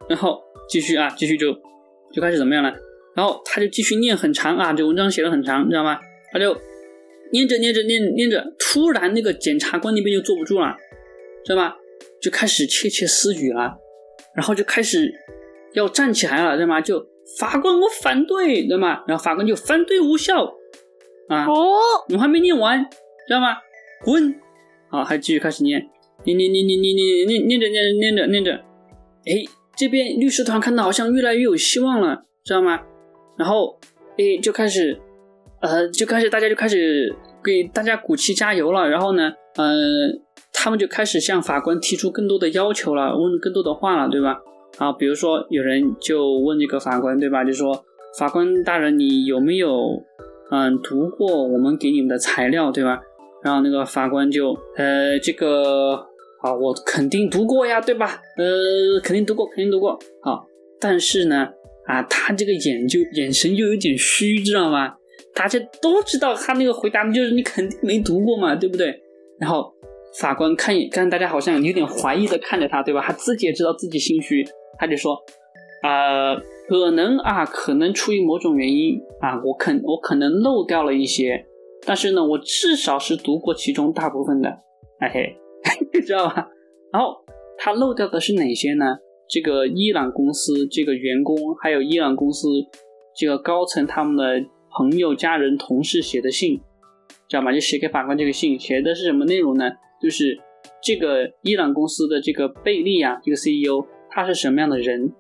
[0.09, 1.53] 然后继续啊，继续就
[2.13, 2.73] 就开始怎么样了？
[3.15, 5.99] 然后他就继续念很长啊，这文章写的很长，知道吗？
[6.33, 6.57] 他就
[7.33, 10.75] 念着念着念念着，突然那个检察官那边就坐不住了，
[11.45, 11.75] 知道吗？
[12.21, 13.75] 就开始窃窃私语了，
[14.35, 15.13] 然后就开始
[15.75, 16.81] 要站起来了，知道吗？
[16.81, 17.05] 就
[17.39, 19.03] 法官我反对，知道吗？
[19.07, 20.45] 然后法官就反对无效
[21.29, 21.79] 啊，哦，
[22.15, 22.83] 我还没念完，
[23.27, 23.57] 知道吗？
[24.05, 24.35] 滚！
[24.91, 25.81] 好，还继续开始念，
[26.25, 28.53] 念念念念念念念念着念着念着念着，
[29.25, 29.45] 哎，
[29.77, 32.81] 这边律师团看到好像越来越有希望了，知道吗？
[33.37, 33.79] 然后，
[34.19, 35.01] 诶，就开始，
[35.61, 38.89] 呃，就开始大家就开始给大家鼓气加油了。
[38.89, 39.75] 然后呢，呃，
[40.53, 44.39] 他们就开始向法官提出更多的要求了，问更多的话了，对吧？
[44.79, 47.43] 啊，比如说有人就问这个法官，对吧？
[47.43, 47.85] 就说
[48.19, 50.03] 法官大人，你有没有
[50.51, 53.01] 嗯读过我们给你们的材料，对吧？
[53.43, 55.95] 然后那个法官就，呃，这个
[56.43, 58.21] 啊，我肯定读过呀，对吧？
[58.37, 59.99] 呃，肯定读过，肯定读过。
[60.21, 60.47] 好，
[60.79, 61.49] 但是呢。
[61.93, 64.95] 啊，他这个眼就眼神就有点虚，知道吗？
[65.35, 68.99] 大家都知道他那个回答就是你肯定没读过嘛，对不对？
[69.39, 69.71] 然后
[70.19, 73.03] 法官看看大家好像有点怀疑的看着他，对吧？
[73.07, 74.43] 他自己也知道自己心虚，
[74.79, 75.19] 他就说，
[75.83, 76.35] 呃，
[76.69, 81.45] 可能啊，可能出于某种原因啊，我肯我可能漏掉了一些，
[81.85, 84.49] 但是呢，我至少是读过其中大部分的，
[85.01, 85.37] 哎嘿，
[86.01, 86.49] 知道吧？
[86.91, 87.17] 然后
[87.59, 88.97] 他漏掉的是哪些呢？
[89.33, 92.49] 这个伊朗公司这个员工，还有伊朗公司
[93.17, 96.61] 这个高层他们的朋友、家人、同事写的信，
[97.31, 97.51] 知道吗？
[97.51, 99.71] 就写给法官这个信，写的是什么内容呢？
[100.03, 100.39] 就是
[100.83, 105.11] 这个伊朗公司的这个贝利啊，这个 CEO 他是什么样的人，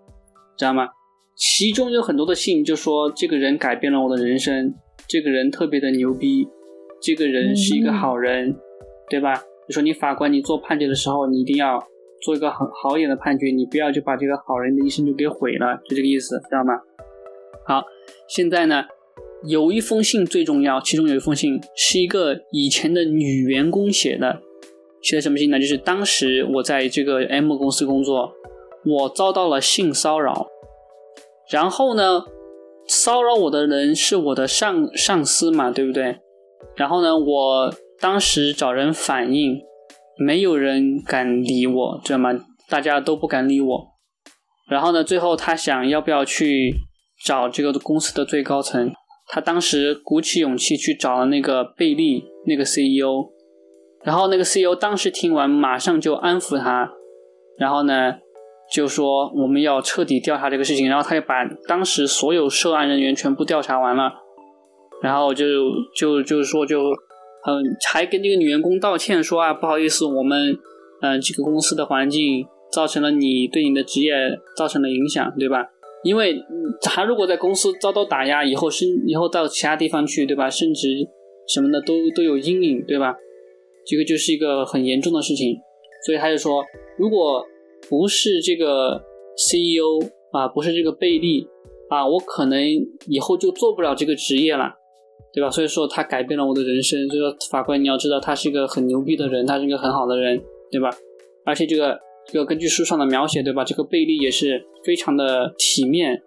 [0.58, 0.88] 知道吗？
[1.34, 4.74] 其中有很多的信就说这个人改变了我的人生，
[5.08, 6.46] 这个人特别的牛逼，
[7.00, 8.54] 这个人是一个好人，
[9.08, 9.32] 对吧？
[9.66, 11.82] 就说你法官你做判决的时候，你一定要。
[12.22, 16.74] 做一个很好一点的判决，你不要就把这个好人的一生就给毁了，就这个意思，知道吗？
[17.66, 17.84] 好，
[18.28, 18.84] 现在呢，
[19.44, 24.40] 有一封信最重要，其中有一封信是一个以前的女员工写的，
[25.02, 25.58] 写的什么信呢？
[25.58, 28.32] 就是当时我在这个 M 公司工作，
[28.84, 30.46] 我遭到了性骚扰，
[31.50, 32.24] 然后呢，
[32.86, 36.18] 骚扰我的人是我的上上司嘛，对不对？
[36.76, 39.60] 然后呢，我当时找人反映。
[40.18, 42.30] 没有人敢理我，知道吗？
[42.68, 43.88] 大家都不敢理我。
[44.68, 46.74] 然后呢，最后他想要不要去
[47.24, 48.92] 找这个公司的最高层？
[49.28, 53.30] 他当时鼓起勇气去找了那个贝利那个 CEO。
[54.04, 56.90] 然后那个 CEO 当时听完，马上就安抚他，
[57.58, 58.14] 然后呢
[58.72, 60.88] 就说我们要彻底调查这个事情。
[60.88, 64.12] 然后他就把当时所有涉案人员全部调查完了，
[65.02, 65.44] 然后就
[65.96, 66.82] 就就是说就。
[67.44, 70.56] 嗯，还跟这个女员工道歉，说啊，不好意思，我们，
[71.00, 74.14] 嗯，这个公司的环境造成了你对你的职业
[74.56, 75.66] 造成了影响，对吧？
[76.04, 76.36] 因为
[76.80, 80.48] 他如果在公司遭到打压，以后升以后到其他地方去，对吧？
[80.48, 80.88] 升职
[81.48, 83.14] 什么的都都有阴影，对吧？
[83.84, 85.56] 这个就是一个很严重的事情，
[86.06, 86.64] 所以他就说，
[86.96, 87.44] 如果
[87.88, 89.02] 不是这个
[89.36, 90.00] CEO
[90.30, 91.44] 啊，不是这个贝利
[91.88, 92.60] 啊，我可能
[93.08, 94.74] 以后就做不了这个职业了。
[95.32, 95.50] 对吧？
[95.50, 97.08] 所以说他改变了我的人生。
[97.08, 100.40] 所以说法官，你要知道他是一个很牛逼的人，他是一个很好的人，
[100.70, 100.90] 对吧？
[101.44, 103.64] 而且这个这个根据书上的描写，对吧？
[103.64, 106.22] 这个贝利也是非常的体面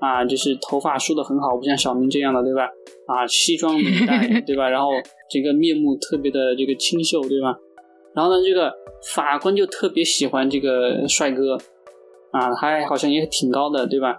[0.00, 2.68] 啊，就是头发梳的很好，不像小明这样的，对吧？
[3.06, 4.68] 啊，西装领带， 对吧？
[4.68, 4.90] 然后
[5.28, 7.56] 这个面目特别的这个清秀，对吧？
[8.14, 8.72] 然后呢，这个
[9.14, 11.58] 法官就特别喜欢这个帅哥
[12.30, 14.16] 啊，他好像也挺高的，对吧？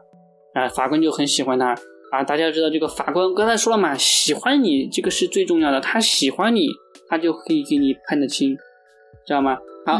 [0.54, 1.74] 啊，法官就很喜欢他。
[2.12, 6.68] 啊，大家知道这个法官刚才说了嘛，喜欢你这个是最重要的，他喜欢你，
[7.08, 8.56] 他就可以给你判得轻，
[9.26, 9.58] 知道吗？
[9.86, 10.00] 好，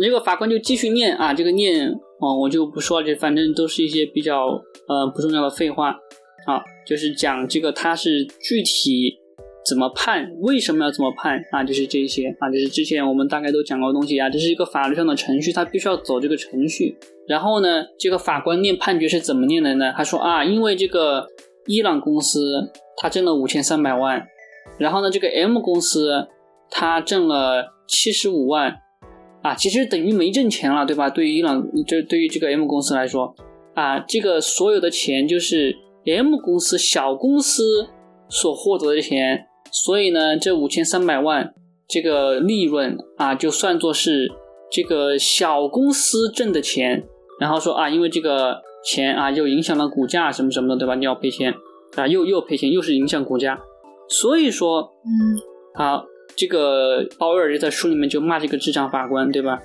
[0.00, 1.88] 这个法官就继续念啊，这个念
[2.20, 4.46] 哦，我就不说了，这反正都是一些比较
[4.88, 5.96] 呃不重要的废话。
[6.44, 9.16] 好，就是讲这个他是具体
[9.64, 11.62] 怎么判，为什么要怎么判啊？
[11.62, 16.96] 就是这些啊，就是之前我们大概都讲过东西啊，这是一个法律上的程序，他必须要走这个程序。
[17.28, 19.92] 然后呢，这个法官念判决是怎么念的呢？
[19.96, 21.26] 他说啊，因为这个
[21.66, 24.26] 伊朗公司他挣了五千三百万，
[24.78, 26.26] 然后呢，这个 M 公司
[26.68, 28.76] 他挣了七十五万，
[29.42, 31.08] 啊，其实等于没挣钱了，对吧？
[31.08, 33.32] 对于伊朗，就对于这个 M 公司来说，
[33.74, 37.86] 啊，这个所有的钱就是 M 公司小公司
[38.28, 41.54] 所获得的钱，所以呢，这五千三百万
[41.88, 44.30] 这个利润啊，就算作是
[44.70, 47.04] 这个小公司挣的钱，
[47.40, 50.94] 然后说啊，因为这个钱啊，又影响了股价什么什么的，对吧？
[50.94, 51.54] 你要赔钱
[51.96, 53.58] 啊，又又赔钱，又是影响股价。
[54.08, 55.40] 所以说，嗯，
[55.74, 56.04] 好，
[56.36, 59.58] 这个鲍威尔就在书里面就骂这个智障法官，对吧？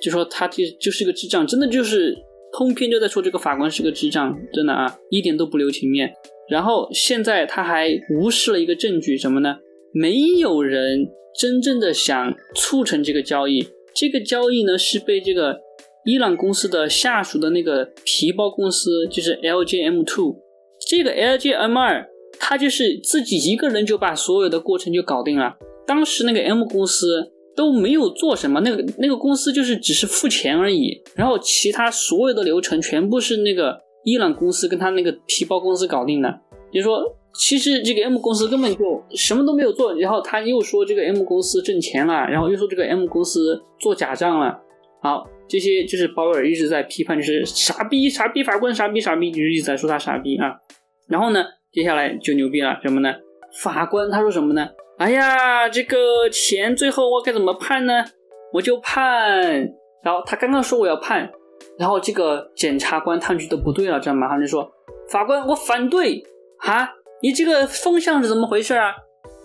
[0.00, 2.16] 就说他就就是个智障，真的就是
[2.52, 6.12] 通篇就在说这个法官是个智障，真的啊，一点都不留情面。
[6.50, 9.56] 然后现在他还无视了一个证据，什么呢？
[9.92, 11.08] 没有人
[11.38, 15.58] 真正的想促成这个交易，这个交易呢是被这个
[16.04, 20.36] 伊朗公司的下属的那个皮包公司，就是 LJM Two，
[20.88, 22.08] 这个 LJM 二。
[22.40, 25.56] 他就是自己一个人就把所有的过程就搞定了。
[25.84, 33.76] 当时那个 M 公司都没有做什么，那个那个公司就是只是付钱而已，然后其他所有的流程全部是那个
[34.08, 36.40] 伊朗公司跟他那个皮包公司搞定的。
[36.72, 37.02] 就说
[37.34, 44.58] 其实这个 M 公司根本就什么都没有做，然后他又说这个 M 公司挣钱了，然后又说这个 M 公司做假账了。
[45.00, 50.56] 好，这些就是鲍威尔一直在批判，就是傻逼傻逼法官傻逼傻逼，就是一直在说他傻逼啊。
[51.08, 51.44] 然后呢？
[51.70, 53.14] 接下来就牛逼了，什么呢？
[53.62, 54.68] 法官他说什么呢？
[54.96, 58.04] 哎呀，这个钱最后我该怎么判呢？
[58.52, 59.70] 我就判。
[60.02, 61.30] 然后他刚刚说我要判，
[61.78, 64.70] 然后这个检察官他觉得不对了，这样马上就说
[65.08, 66.22] 法官我反对
[66.58, 66.90] 啊！
[67.22, 68.92] 你这个风向是怎么回事啊？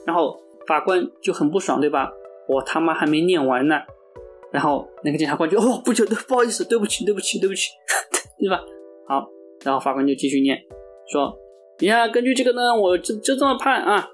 [0.06, 2.10] 然后法官就很不爽，对吧？
[2.48, 3.76] 我他妈还没念完呢。
[4.52, 7.70] 然后那个检察官就哦，不觉得不好意思，对不起，对不起，对不起，
[8.40, 8.60] 对吧？
[9.08, 9.26] 好，
[9.64, 10.58] 然后法官就继续念
[11.12, 11.36] 说。
[11.80, 14.08] 你看，根据这个呢，我就就这么判啊，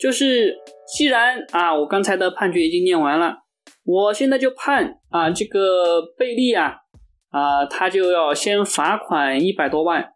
[0.00, 0.52] 就是
[0.92, 3.36] 既然啊，我刚才的判决已经念完了，
[3.84, 6.74] 我现在就判啊，这个贝利啊
[7.36, 10.14] 啊，他就要先罚款一百多万，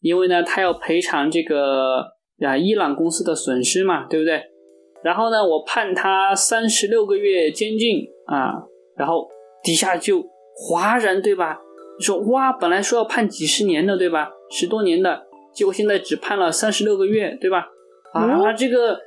[0.00, 4.42] 因为呢，他要赔偿这个啊伊朗公司的损失嘛，对不对？
[5.04, 8.54] 然后呢，我判他三十六个月监禁啊，
[8.96, 9.28] 然后
[9.62, 10.24] 底下就
[10.56, 11.60] 哗然，对吧？
[11.98, 14.30] 你说哇，本来说要判几十年的，对吧？
[14.50, 15.26] 十多年的。
[15.52, 17.66] 结果现在只判了三十六个月，对吧？
[18.14, 18.98] 啊，这个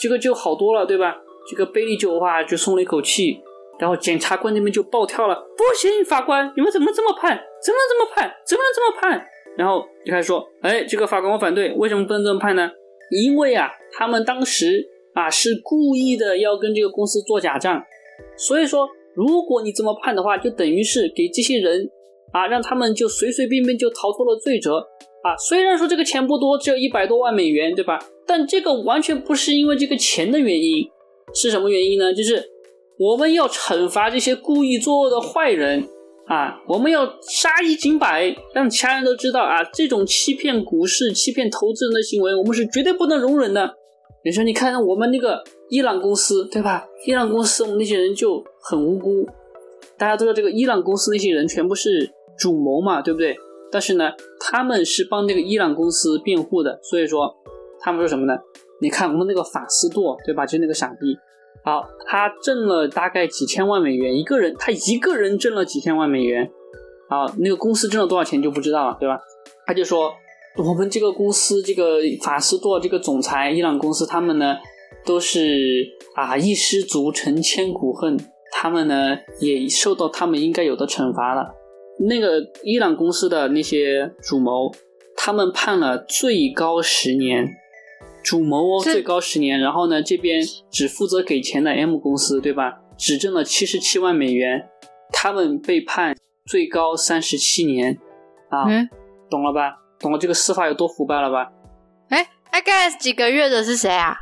[0.00, 1.14] 这个就好多了，对吧？
[1.48, 3.40] 这个贝利就哇就松了一口气，
[3.82, 7.36] 然后检察官那边就暴跳了，不行，法官，你们怎么这么判？
[7.66, 8.32] 怎么这么判？
[8.46, 9.26] 怎么能这么判？
[9.58, 12.70] 然后就开始说，哎，这个法官我反对，为什么不能这么判呢？
[13.10, 17.82] 因为啊，他们当时啊是故意的要跟这个公司做假账，
[18.36, 21.90] 所以说如果你这么判的话，就等于是给这些人
[22.32, 24.76] 啊让他们就随随便便就逃脱了罪责。
[25.24, 27.98] 啊，虽然说这个钱不多，只有一百多万美元，对吧？
[28.28, 30.88] 但这个完全不是因为这个钱的原因，
[31.34, 32.14] 是什么原因呢？
[32.14, 32.40] 就是
[32.98, 35.88] 我们要惩罚这些故意作恶的坏人
[36.26, 43.74] 啊，我们要杀一儆百，让其他人都知道啊，这种欺骗股市、欺骗投资人的行为，我们是绝对不能容忍的。
[44.24, 46.86] 你说，你看我们那个伊朗公司，对吧？
[47.06, 49.28] 伊朗公司，我们那些人就很无辜，
[49.98, 53.36] 大家都知道这个伊朗公司那些人全部是主谋嘛，对不对？
[53.72, 57.34] 但是呢，他们是帮这个伊朗公司辩护的，所以说
[57.80, 58.38] 他们说什么呢？
[58.80, 60.46] 你看我们那个法斯舵，对吧？
[60.46, 61.16] 就那个傻逼，
[61.64, 66.50] 好，他挣了大概几千万美元一个人，他一个人挣了几千万美元，
[67.08, 69.18] 好，那个公司挣了多少钱就不知道了，对吧？
[69.66, 70.12] 他就说
[70.56, 74.56] 我们这个公司这个法斯多这个总裁伊朗公司，他们呢
[75.06, 78.18] 都是啊一失足成千古恨，
[78.50, 81.54] 他们呢也受到他们应该有的惩罚了。
[82.08, 84.72] 那个伊朗公司的那些主谋，
[85.16, 87.48] 他们判了最高十年，
[88.22, 89.58] 主谋哦，最高十年。
[89.58, 92.78] 然后呢，这边只负责给钱的 M 公司，对吧？
[92.96, 94.68] 只挣了七十七万美元，
[95.12, 97.98] 他们被判最高三十七年，
[98.48, 98.66] 啊，
[99.30, 99.78] 懂了吧？
[99.98, 101.50] 懂了这个司法有多腐败了吧？
[102.10, 104.14] 哎，大概几个月的是谁啊？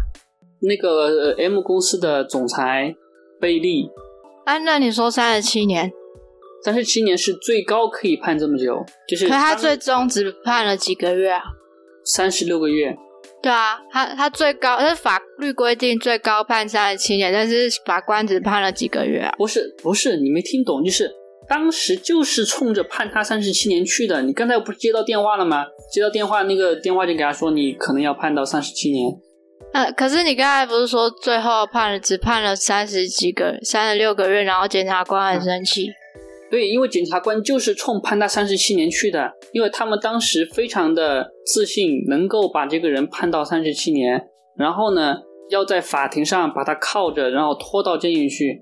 [0.60, 2.94] 那个 M 公司的总裁
[3.40, 3.90] 贝利。
[4.44, 5.90] 啊，那你说三十七年？
[6.62, 11.42] 三十七年是最高可以判这么久，就是可他最终只判了几个月啊？
[12.04, 12.96] 三十六个月。
[13.42, 19.34] 对啊，他他最高，是法律规定最高判三十七年，但是法官只判了几个月啊？
[19.38, 21.10] 不是不是，你没听懂，就是
[21.48, 24.20] 当时就是冲着判他三十七年去的。
[24.22, 25.64] 你刚才不是接到电话了吗？
[25.90, 29.10] 接到电话，那个电话就给他说你可能要判到三十七年。
[29.72, 35.86] 呃，可是你刚才不是说最后判了只判了三十几个三十六个月，然后检察官很生气。
[36.50, 44.26] 对，因为检察官就是冲判他三十七年去的，因为他们当时非常的自信，能够把这个人判到三十七年。
[44.58, 45.16] 然后呢，
[45.48, 48.60] 要在法庭上把他铐着，然后拖到监狱去。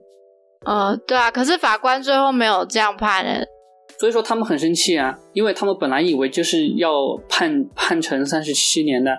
[0.66, 3.46] 呃，对啊，可是法官最后没有这样判的，
[3.98, 6.92] 所以说他们很生气啊，因为他们本来以为就是要
[7.28, 9.10] 判判成三十七年的。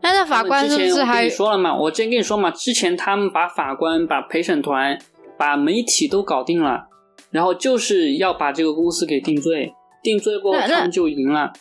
[0.00, 1.76] 那那法官是不是还说了嘛？
[1.76, 4.98] 我之前跟你说嘛，之前他们把法官、把陪审团、
[5.36, 6.87] 把媒体都搞定了，
[7.30, 9.72] 然后就是要把这个公司给定罪，
[10.02, 11.52] 定罪过后他们就赢了。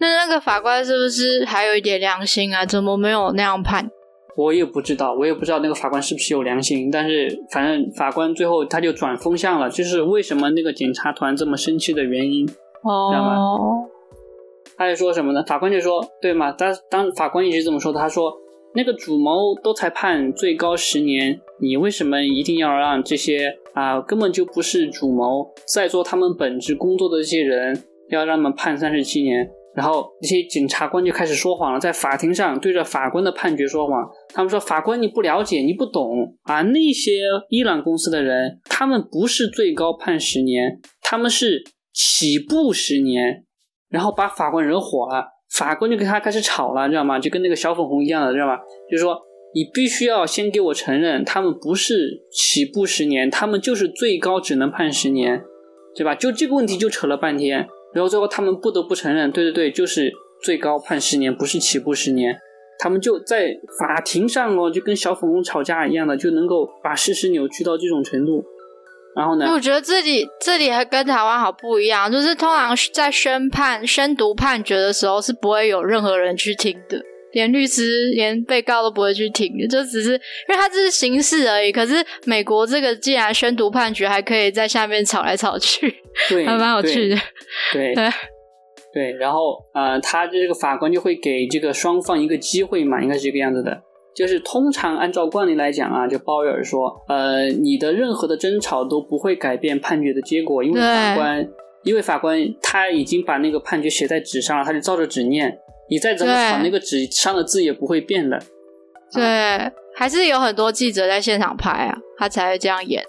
[0.00, 2.64] 那那个法官是不是还有一点良心啊？
[2.64, 3.90] 怎么没有那样判？
[4.34, 6.90] 我也不知道，我也不知道那个法官是不是有良心。
[6.90, 12.54] 但是反正法官最后他就转风向了，就是为什么那个检察团这么生气的原因，知
[12.84, 13.36] 道吗？
[14.74, 15.44] 他就说什么呢？
[15.46, 16.50] 法官就说：“对嘛？
[16.50, 18.00] 当当法官一直这么说的。
[18.00, 18.32] 他说，
[18.74, 34.06] 那个主谋都才判最高十年，你为什么一定要让这些啊根本就不是主谋，在做他们本职工作的这些人，要让他们判三十七年？”然后那些检察官就开始说谎了，在法庭上对着法官的判决说谎。
[34.34, 36.60] 他们说：“法官，你不了解，你不懂啊！
[36.60, 37.12] 那些
[37.48, 41.62] 伊朗公司的人，他们不是最高判十年，他们是
[41.94, 43.44] 起步十年。”
[43.88, 45.24] 然后把法官惹火了，
[45.56, 47.18] 法官就跟他开始吵了，知道吗？
[47.18, 48.58] 就跟那个小粉红一样的，知道吗？
[48.90, 49.18] 就是说，
[49.54, 55.42] 你必须要先给我承认，他们不是起步十年，他们就是最高只能判十年，
[55.94, 56.14] 对吧？
[56.14, 57.66] 就这个问题就扯了半天。
[57.94, 60.10] 然后最后他们不得不承认，对对对，就是
[60.42, 62.34] 最高判十年，不是起步十年。
[62.78, 68.42] 他们就在法庭上哦，就跟小粉红吵架一样的，就能够把事实扭曲到这种程度。
[69.14, 69.46] 然后呢？
[69.52, 76.98] 我觉得这里这里还跟台湾好不一样，就是通常在宣判、宣读判决的时候是不会有任何人去听的，
[77.32, 80.18] 连律师、连被告都不会去听，就只是因
[80.48, 81.72] 为他这是刑事而已。
[81.72, 85.94] 可是美国这个既然宣读判决，还可以在下面吵来吵去。
[86.28, 87.16] 对，还蛮有趣的。
[87.72, 88.08] 对对
[88.92, 93.82] 对，然后呃，他这个法官就会给这个双方一个机会嘛，应该是这个样子的。
[94.14, 101.48] 就是通常按照惯例来讲啊，就鲍威尔说，呃，你的任何的争吵都不会改变判决的结果，因为法官，
[101.84, 105.58] 因为法官他已经把那个判决写在纸上了，他就照着纸念，
[105.92, 108.42] 你再怎么吵，那个纸上的字也不会变的。
[109.12, 113.04] 对，还是有很多记者在现场拍啊，他才会这样演。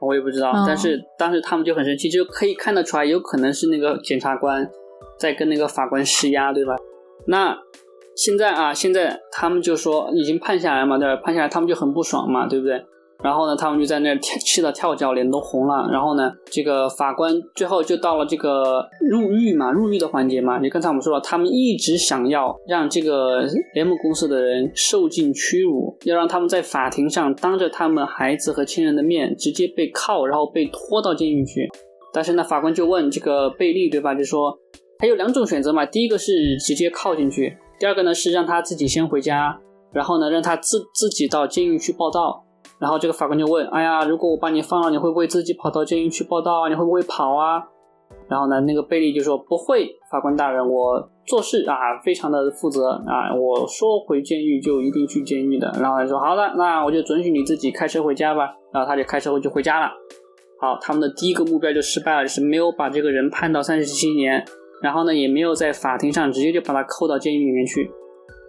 [0.00, 4.66] 我也不知道，但是当时他们就很生气，就可以看得出来，有可能是那个检察官
[5.18, 6.74] 在跟那个法官施压，对吧？
[7.26, 7.54] 那
[8.16, 11.20] 现在啊，现在他们就说已经判下来嘛，对吧？
[11.22, 12.82] 判下来他们就很不爽嘛，对不对？
[13.24, 15.88] 然后呢，他们就在那跳，气得跳脚，脸都红了。
[15.90, 20.58] 然后呢，这个法官最后就到了这个入狱嘛，入狱的环节嘛。
[20.58, 23.40] 你刚才我们说了，他们一直想要让这个
[23.74, 31.68] M 公司的人受尽屈辱，要让他们在法庭上当着他们孩子和亲人的面直接被铐，然后被拖到监狱去。
[32.12, 34.14] 但是呢，法官就问这个贝利，对吧？
[34.14, 34.56] 就说
[34.98, 39.58] 他有两种选择嘛，第一个是直接铐进去，第二个呢是让他自己先回家，
[39.92, 42.45] 然后呢让他自自己到监狱去报道。
[42.78, 46.68] 然后这个法官就问：“哎呀，如果我把你放了，你会不会自己跑到监狱去报道啊？
[46.68, 47.62] 你会不会跑啊？”
[48.28, 51.74] 然后呢，那个贝利就说：“不会，法官大人，我做事啊
[52.04, 59.90] 非常的负责啊，我说回监狱就一定去监狱的。”然后他说：“好的，那我就准许你自己开车回家吧。”然后他就开车就回家了。
[60.60, 64.44] 好，他们的第一个目标就失败了，就是没有把这个人判到三十七年，
[64.82, 67.90] 然后呢也没有在法庭上直接就把他扣到监狱里面去。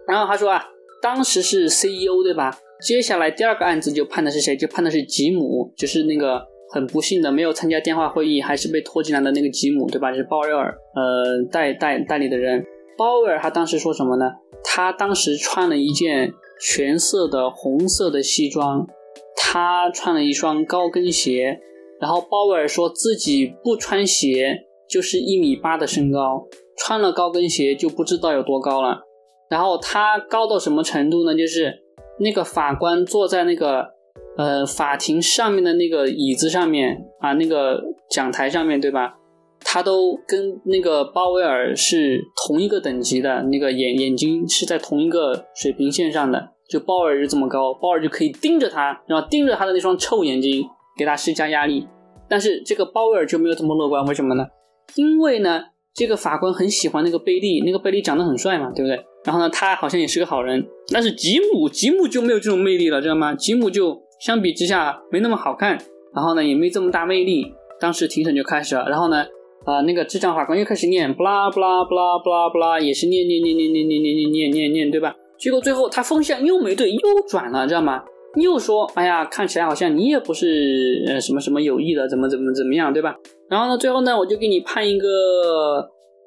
[0.07, 0.63] 然后他说啊，
[1.01, 2.53] 当时是 CEO 对吧？
[2.79, 4.55] 接下来第二个案子就判的是谁？
[4.55, 10.11] 就判的是吉姆，就是那个很不幸的没有参加电话会议，还是被拖进来的那个吉姆，对吧？
[10.11, 12.63] 就是鲍威尔呃代代代理的人。
[12.95, 14.25] 鲍威尔他当时说什么呢？
[14.63, 18.85] 他当时穿了一件全色的红色的西装，
[19.35, 21.59] 他穿了一双高跟鞋。
[21.99, 24.55] 然后鲍威尔说自己不穿鞋
[24.87, 26.47] 就是一米八的身高，
[26.77, 28.99] 穿了高跟鞋就不知道有多高了。
[29.49, 31.35] 然后他高到什么程度呢？
[31.35, 31.86] 就是。
[32.19, 33.85] 那个法官坐在那个
[34.37, 39.15] 呃法庭上面的那个椅子上面啊，那个讲台上面对吧？
[39.59, 46.49] 他都跟那个鲍威尔是同一个等级的，那个眼眼睛是在同一个水平线上的。
[46.69, 50.63] 就鲍威尔是这么高，鲍威尔就可以盯着他，然后盯着他的那双臭眼睛，
[50.97, 51.87] 给他施加压力。
[52.29, 54.45] 但是这个鲍威尔就没有这么乐观，为什么呢？
[54.95, 55.63] 因为呢，
[55.97, 59.03] 这个法官很喜欢那个贝利，那个贝利长得很帅嘛，对不对？
[59.25, 63.33] 然后呢，他好像也是个好人，但是吉姆吉姆就没有这种魅力了，知道吗？
[63.33, 65.75] 吉姆就相比之下没那么好看，
[66.13, 67.51] 然后呢也没这么大魅力。
[67.79, 69.25] 当时庭审就开始了，然后呢，
[69.65, 75.15] 啊那个智障法官又开始念，不啦不啦不啦不啦不啦，也是念念念念念念念念念念念，对吧？
[75.39, 78.03] 结果最后他风向又没对，又转了，知道吗？
[78.35, 83.15] 又说，哎呀，看起来好像你也不是呃什么什么有意的，怎么怎么怎么样，对吧？
[83.49, 85.07] 然后呢，最后呢，我就给你判一个。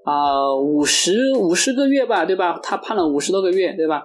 [0.03, 2.59] 啊，五十五十个月吧，对吧？
[2.63, 4.03] 他判了五十多个月，对吧？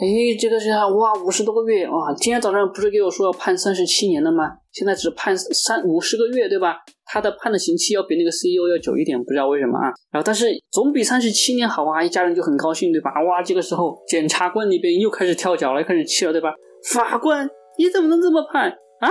[0.00, 2.14] 哎，这个是他哇，五十多个月哇！
[2.16, 4.50] 今天早上不是给我说要判三十七年的吗？
[4.72, 6.78] 现在只判三五十个月，对吧？
[7.04, 9.92] 他的判的刑期要比那个 CEO 要久一点，不知道为什么啊。
[10.10, 13.10] 然后但是总比三十七年好啊，一家人就很高兴，对吧？
[13.22, 16.54] 哇，这个时候检察官那边又开始跳脚了，又开始气了，对吧？
[16.92, 18.70] 法官，你怎么能这么判
[19.00, 19.08] 啊？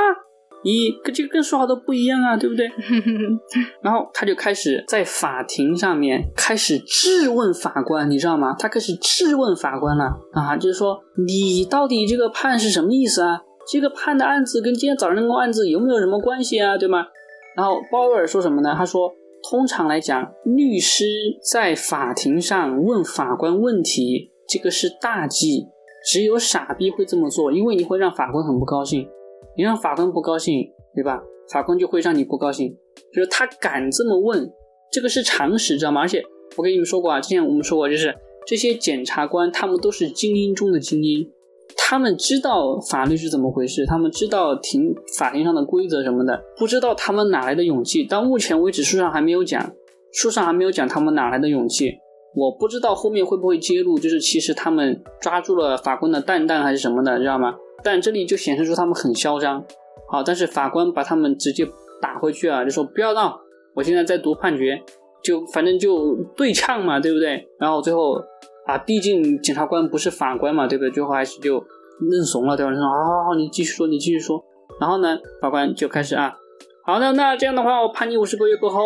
[0.63, 2.65] 你跟这个跟说好的不一样啊，对不对？
[3.84, 8.55] 然后他就开始在法庭上面开始质问法官，你知道吗？
[8.57, 10.97] 他开始质问法官了啊，就是说
[11.28, 13.41] 你到底这个判是什么意思啊？
[13.69, 16.78] 这个判的案子跟今天早上那个案子有没有什么关系啊？
[16.78, 17.05] 对吗？
[17.57, 18.74] 然后鲍威尔说什么呢？
[18.78, 19.11] 他说，
[19.49, 21.05] 通常来讲，律师
[21.51, 25.67] 在法庭上问法官问题，这个是大忌，
[26.06, 29.08] 只有傻逼会这么做，因为你会让法官很不高兴。
[29.56, 31.22] 你让法官不高兴，对吧？
[31.51, 32.76] 法官就会让你不高兴，
[33.14, 34.51] 就是他敢这么问，
[34.91, 36.01] 这个是常识，知道吗？
[36.01, 36.24] 而且
[36.56, 38.16] 我跟你们说过啊，之前我们说过，就是
[38.47, 41.30] 这些检察官他们都是精英中的精英，
[41.78, 48.06] 他们知道法律是怎么回事，他们知道庭法庭上的规则什么的，不知道他们哪来的勇气。
[48.06, 49.74] 到目前为止，书上还没有讲，
[50.12, 51.91] 书上还没有讲他们哪来的勇气。
[52.36, 57.55] 我不知道后面会不会揭露，就是其实他们抓住了法官的蛋蛋还是什么的，知道吗？
[57.84, 59.63] 但这里就显示出他们很嚣张，
[60.09, 61.67] 好，但是法官把他们直接
[62.01, 63.39] 打回去啊，就说不要闹，
[63.75, 64.81] 我现在在读判决，
[65.21, 67.47] 就反正就对呛嘛，对不对？
[67.59, 68.15] 然后最后
[68.65, 70.91] 啊，毕竟检察官不是法官嘛，对不对？
[70.91, 71.63] 最后还是就
[72.09, 72.71] 认怂了，对吧？
[72.73, 74.43] 说好好好，你继续说，你继续说。
[74.79, 76.36] 然后呢，法官就开始啊，
[76.86, 78.79] 好的，那这样的话，我判你五十个月过后，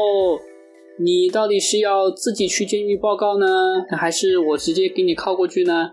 [0.99, 3.45] 你到底是要自己去监狱报告呢，
[3.97, 5.91] 还是我直接给你铐过去呢？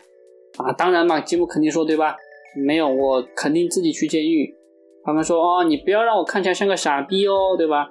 [0.56, 2.16] 啊，当然嘛，吉姆肯定说对吧？
[2.56, 4.54] 没有，我肯定自己去监狱。
[5.04, 7.88] 他们说：“哦，你不要让我看起来像个傻逼哦，对吧？”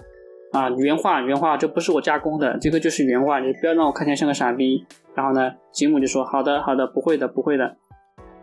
[0.53, 3.39] 啊，原话原话，这不是我加工的，这个就是原话。
[3.39, 4.84] 你不要让我看起来像个傻逼。
[5.14, 7.76] 然后呢，吉姆就说：“好的，好的，不会的，不会的。”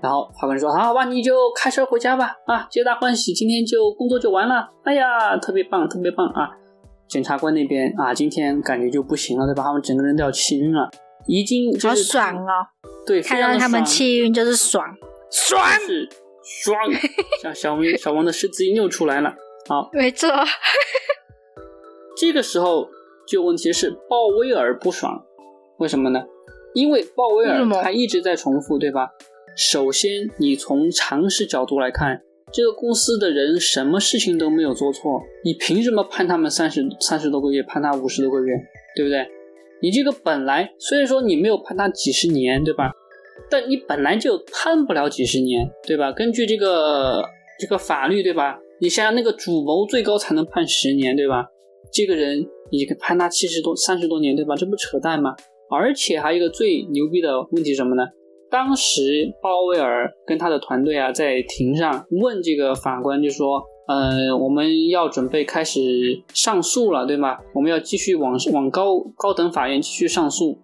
[0.03, 2.37] 然后法官说：“好吧，你就开车回家吧。
[2.47, 4.71] 啊，皆大欢喜，今天就工作就完了。
[4.85, 6.51] 哎呀，特别棒，特别棒啊！”
[7.11, 9.65] 检察官那边啊，今天感觉就不行了，对吧？
[9.65, 10.89] 他们整个人都要气晕了，
[11.27, 12.67] 已经好爽哦。
[13.05, 14.85] 对，看到他们气晕就是爽。
[15.31, 16.09] 爽是
[16.43, 16.77] 爽，
[17.43, 19.35] 像小明小王的狮子音又出来了。
[19.69, 20.29] 好，没错。
[22.17, 22.89] 这个时候
[23.27, 25.25] 就问题是鲍威尔不爽，
[25.79, 26.23] 为什么呢？
[26.75, 29.11] 因为鲍威尔他一直在重复，对吧？
[29.57, 32.23] 首先，你从常识角度来看，
[32.53, 38.55] 这个公司的人什么事情都没有做错，你凭什么判他们三十三十多个月，判他五十多个月，
[38.97, 39.27] 对不对？
[39.83, 42.93] 你这个本来虽然说你没有判他几十年，对吧？
[43.51, 46.13] 但你本来就判不了几十年，对吧？
[46.13, 47.25] 根据这个
[47.59, 48.59] 这个法律，对吧？
[48.81, 51.47] 你想想那个主谋最高才能判十年，对吧？
[51.93, 54.55] 这个人你判他七十多、三十多年，对吧？
[54.57, 55.35] 这不扯淡吗？
[55.71, 58.03] 而且还有一个最牛逼的问题什么呢？
[58.51, 65.81] 当时鲍威尔跟他的团队啊，在庭上问这个法官，就说：“呃，我们要准备开始
[66.35, 67.39] 上诉了，对吗？
[67.55, 70.59] 我们要继续往往高高等法院继续上诉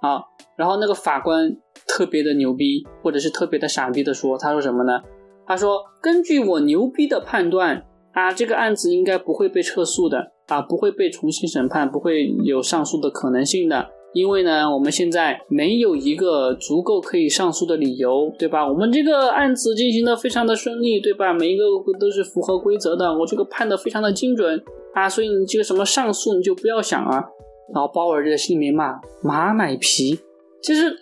[0.00, 0.22] 啊。”
[0.56, 1.56] 然后那个法官。
[1.84, 5.02] 特别的牛逼，或者是特别的傻逼的说，他说什么呢？
[5.44, 13.90] 他说：“根据我牛逼的判断啊，这个案子应该不会被撤诉的啊，不会被重新审判，不会有上诉的可能性的。
[14.12, 18.66] 因为呢，我们现在没有一个足够可以上诉的理由，对吧？
[18.66, 21.32] 我们这个案子进行的非常的顺利，对吧？
[21.32, 21.64] 每一个
[21.98, 24.62] 都是符合规则的，我这个判的非常的精准
[24.94, 27.24] 啊，所以你这个什么上诉你就不要想啊。”
[27.72, 30.18] 然后鲍尔就在心里面骂：“马买皮。”
[30.62, 30.96] 就是，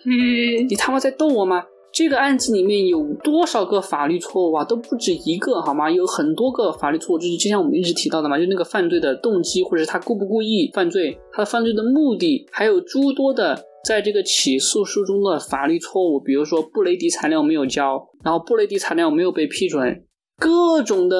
[0.67, 1.63] 你他妈在逗我吗？
[1.93, 4.63] 这个案子里面有多少个法律错误啊？
[4.63, 5.91] 都不止一个，好吗？
[5.91, 20.05] 有很多个法律错误，就是就像我们一直提到的嘛，就那个犯罪的动机，或者是他故不故意犯罪，他的犯罪的目的，还有诸多的在这个起诉书中的法律错误，比如说布雷迪材料没有交，然后布雷迪材料没有被批准，
[20.37, 21.17] 各种的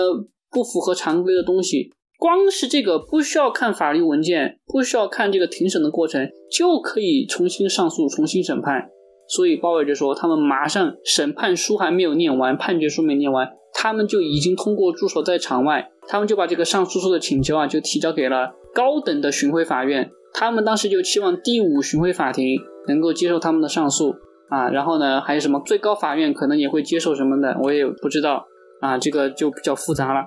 [0.49, 1.91] 不符合常规的东西。
[2.17, 8.89] 光是这个不需要看法律文件，不需要看这个庭审的过程，就可以重新上诉、重新审判。
[9.33, 20.11] 所以鲍威尔就说，他们马上审判书还没有念完，判决书没念完，他们就已经通过驻守在场外，他们就把这个上诉书的请求啊，就提交给了高等的巡回法院。
[20.33, 22.59] 他们当时就期望第五巡回法庭
[22.89, 24.13] 能够接受他们的上诉
[24.49, 28.45] 啊，然后呢，还有什么最高法院可能也会接受什么的，我也不知道
[28.81, 30.25] 啊，这个就比较复杂了。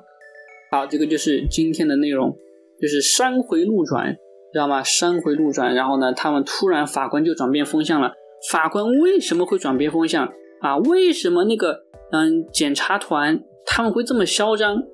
[0.70, 2.34] 好，这个就是今天的内容，
[2.80, 4.16] 就是山回路转，
[4.50, 4.82] 知道吗？
[4.82, 8.14] 山回路转，然后呢，他们突然法官就转变风向了。
[8.50, 10.26] 法官为什么会转变风向
[10.60, 10.76] 啊？
[10.78, 11.80] 为什么那个
[12.12, 14.82] 嗯检察团他们会这么嚣张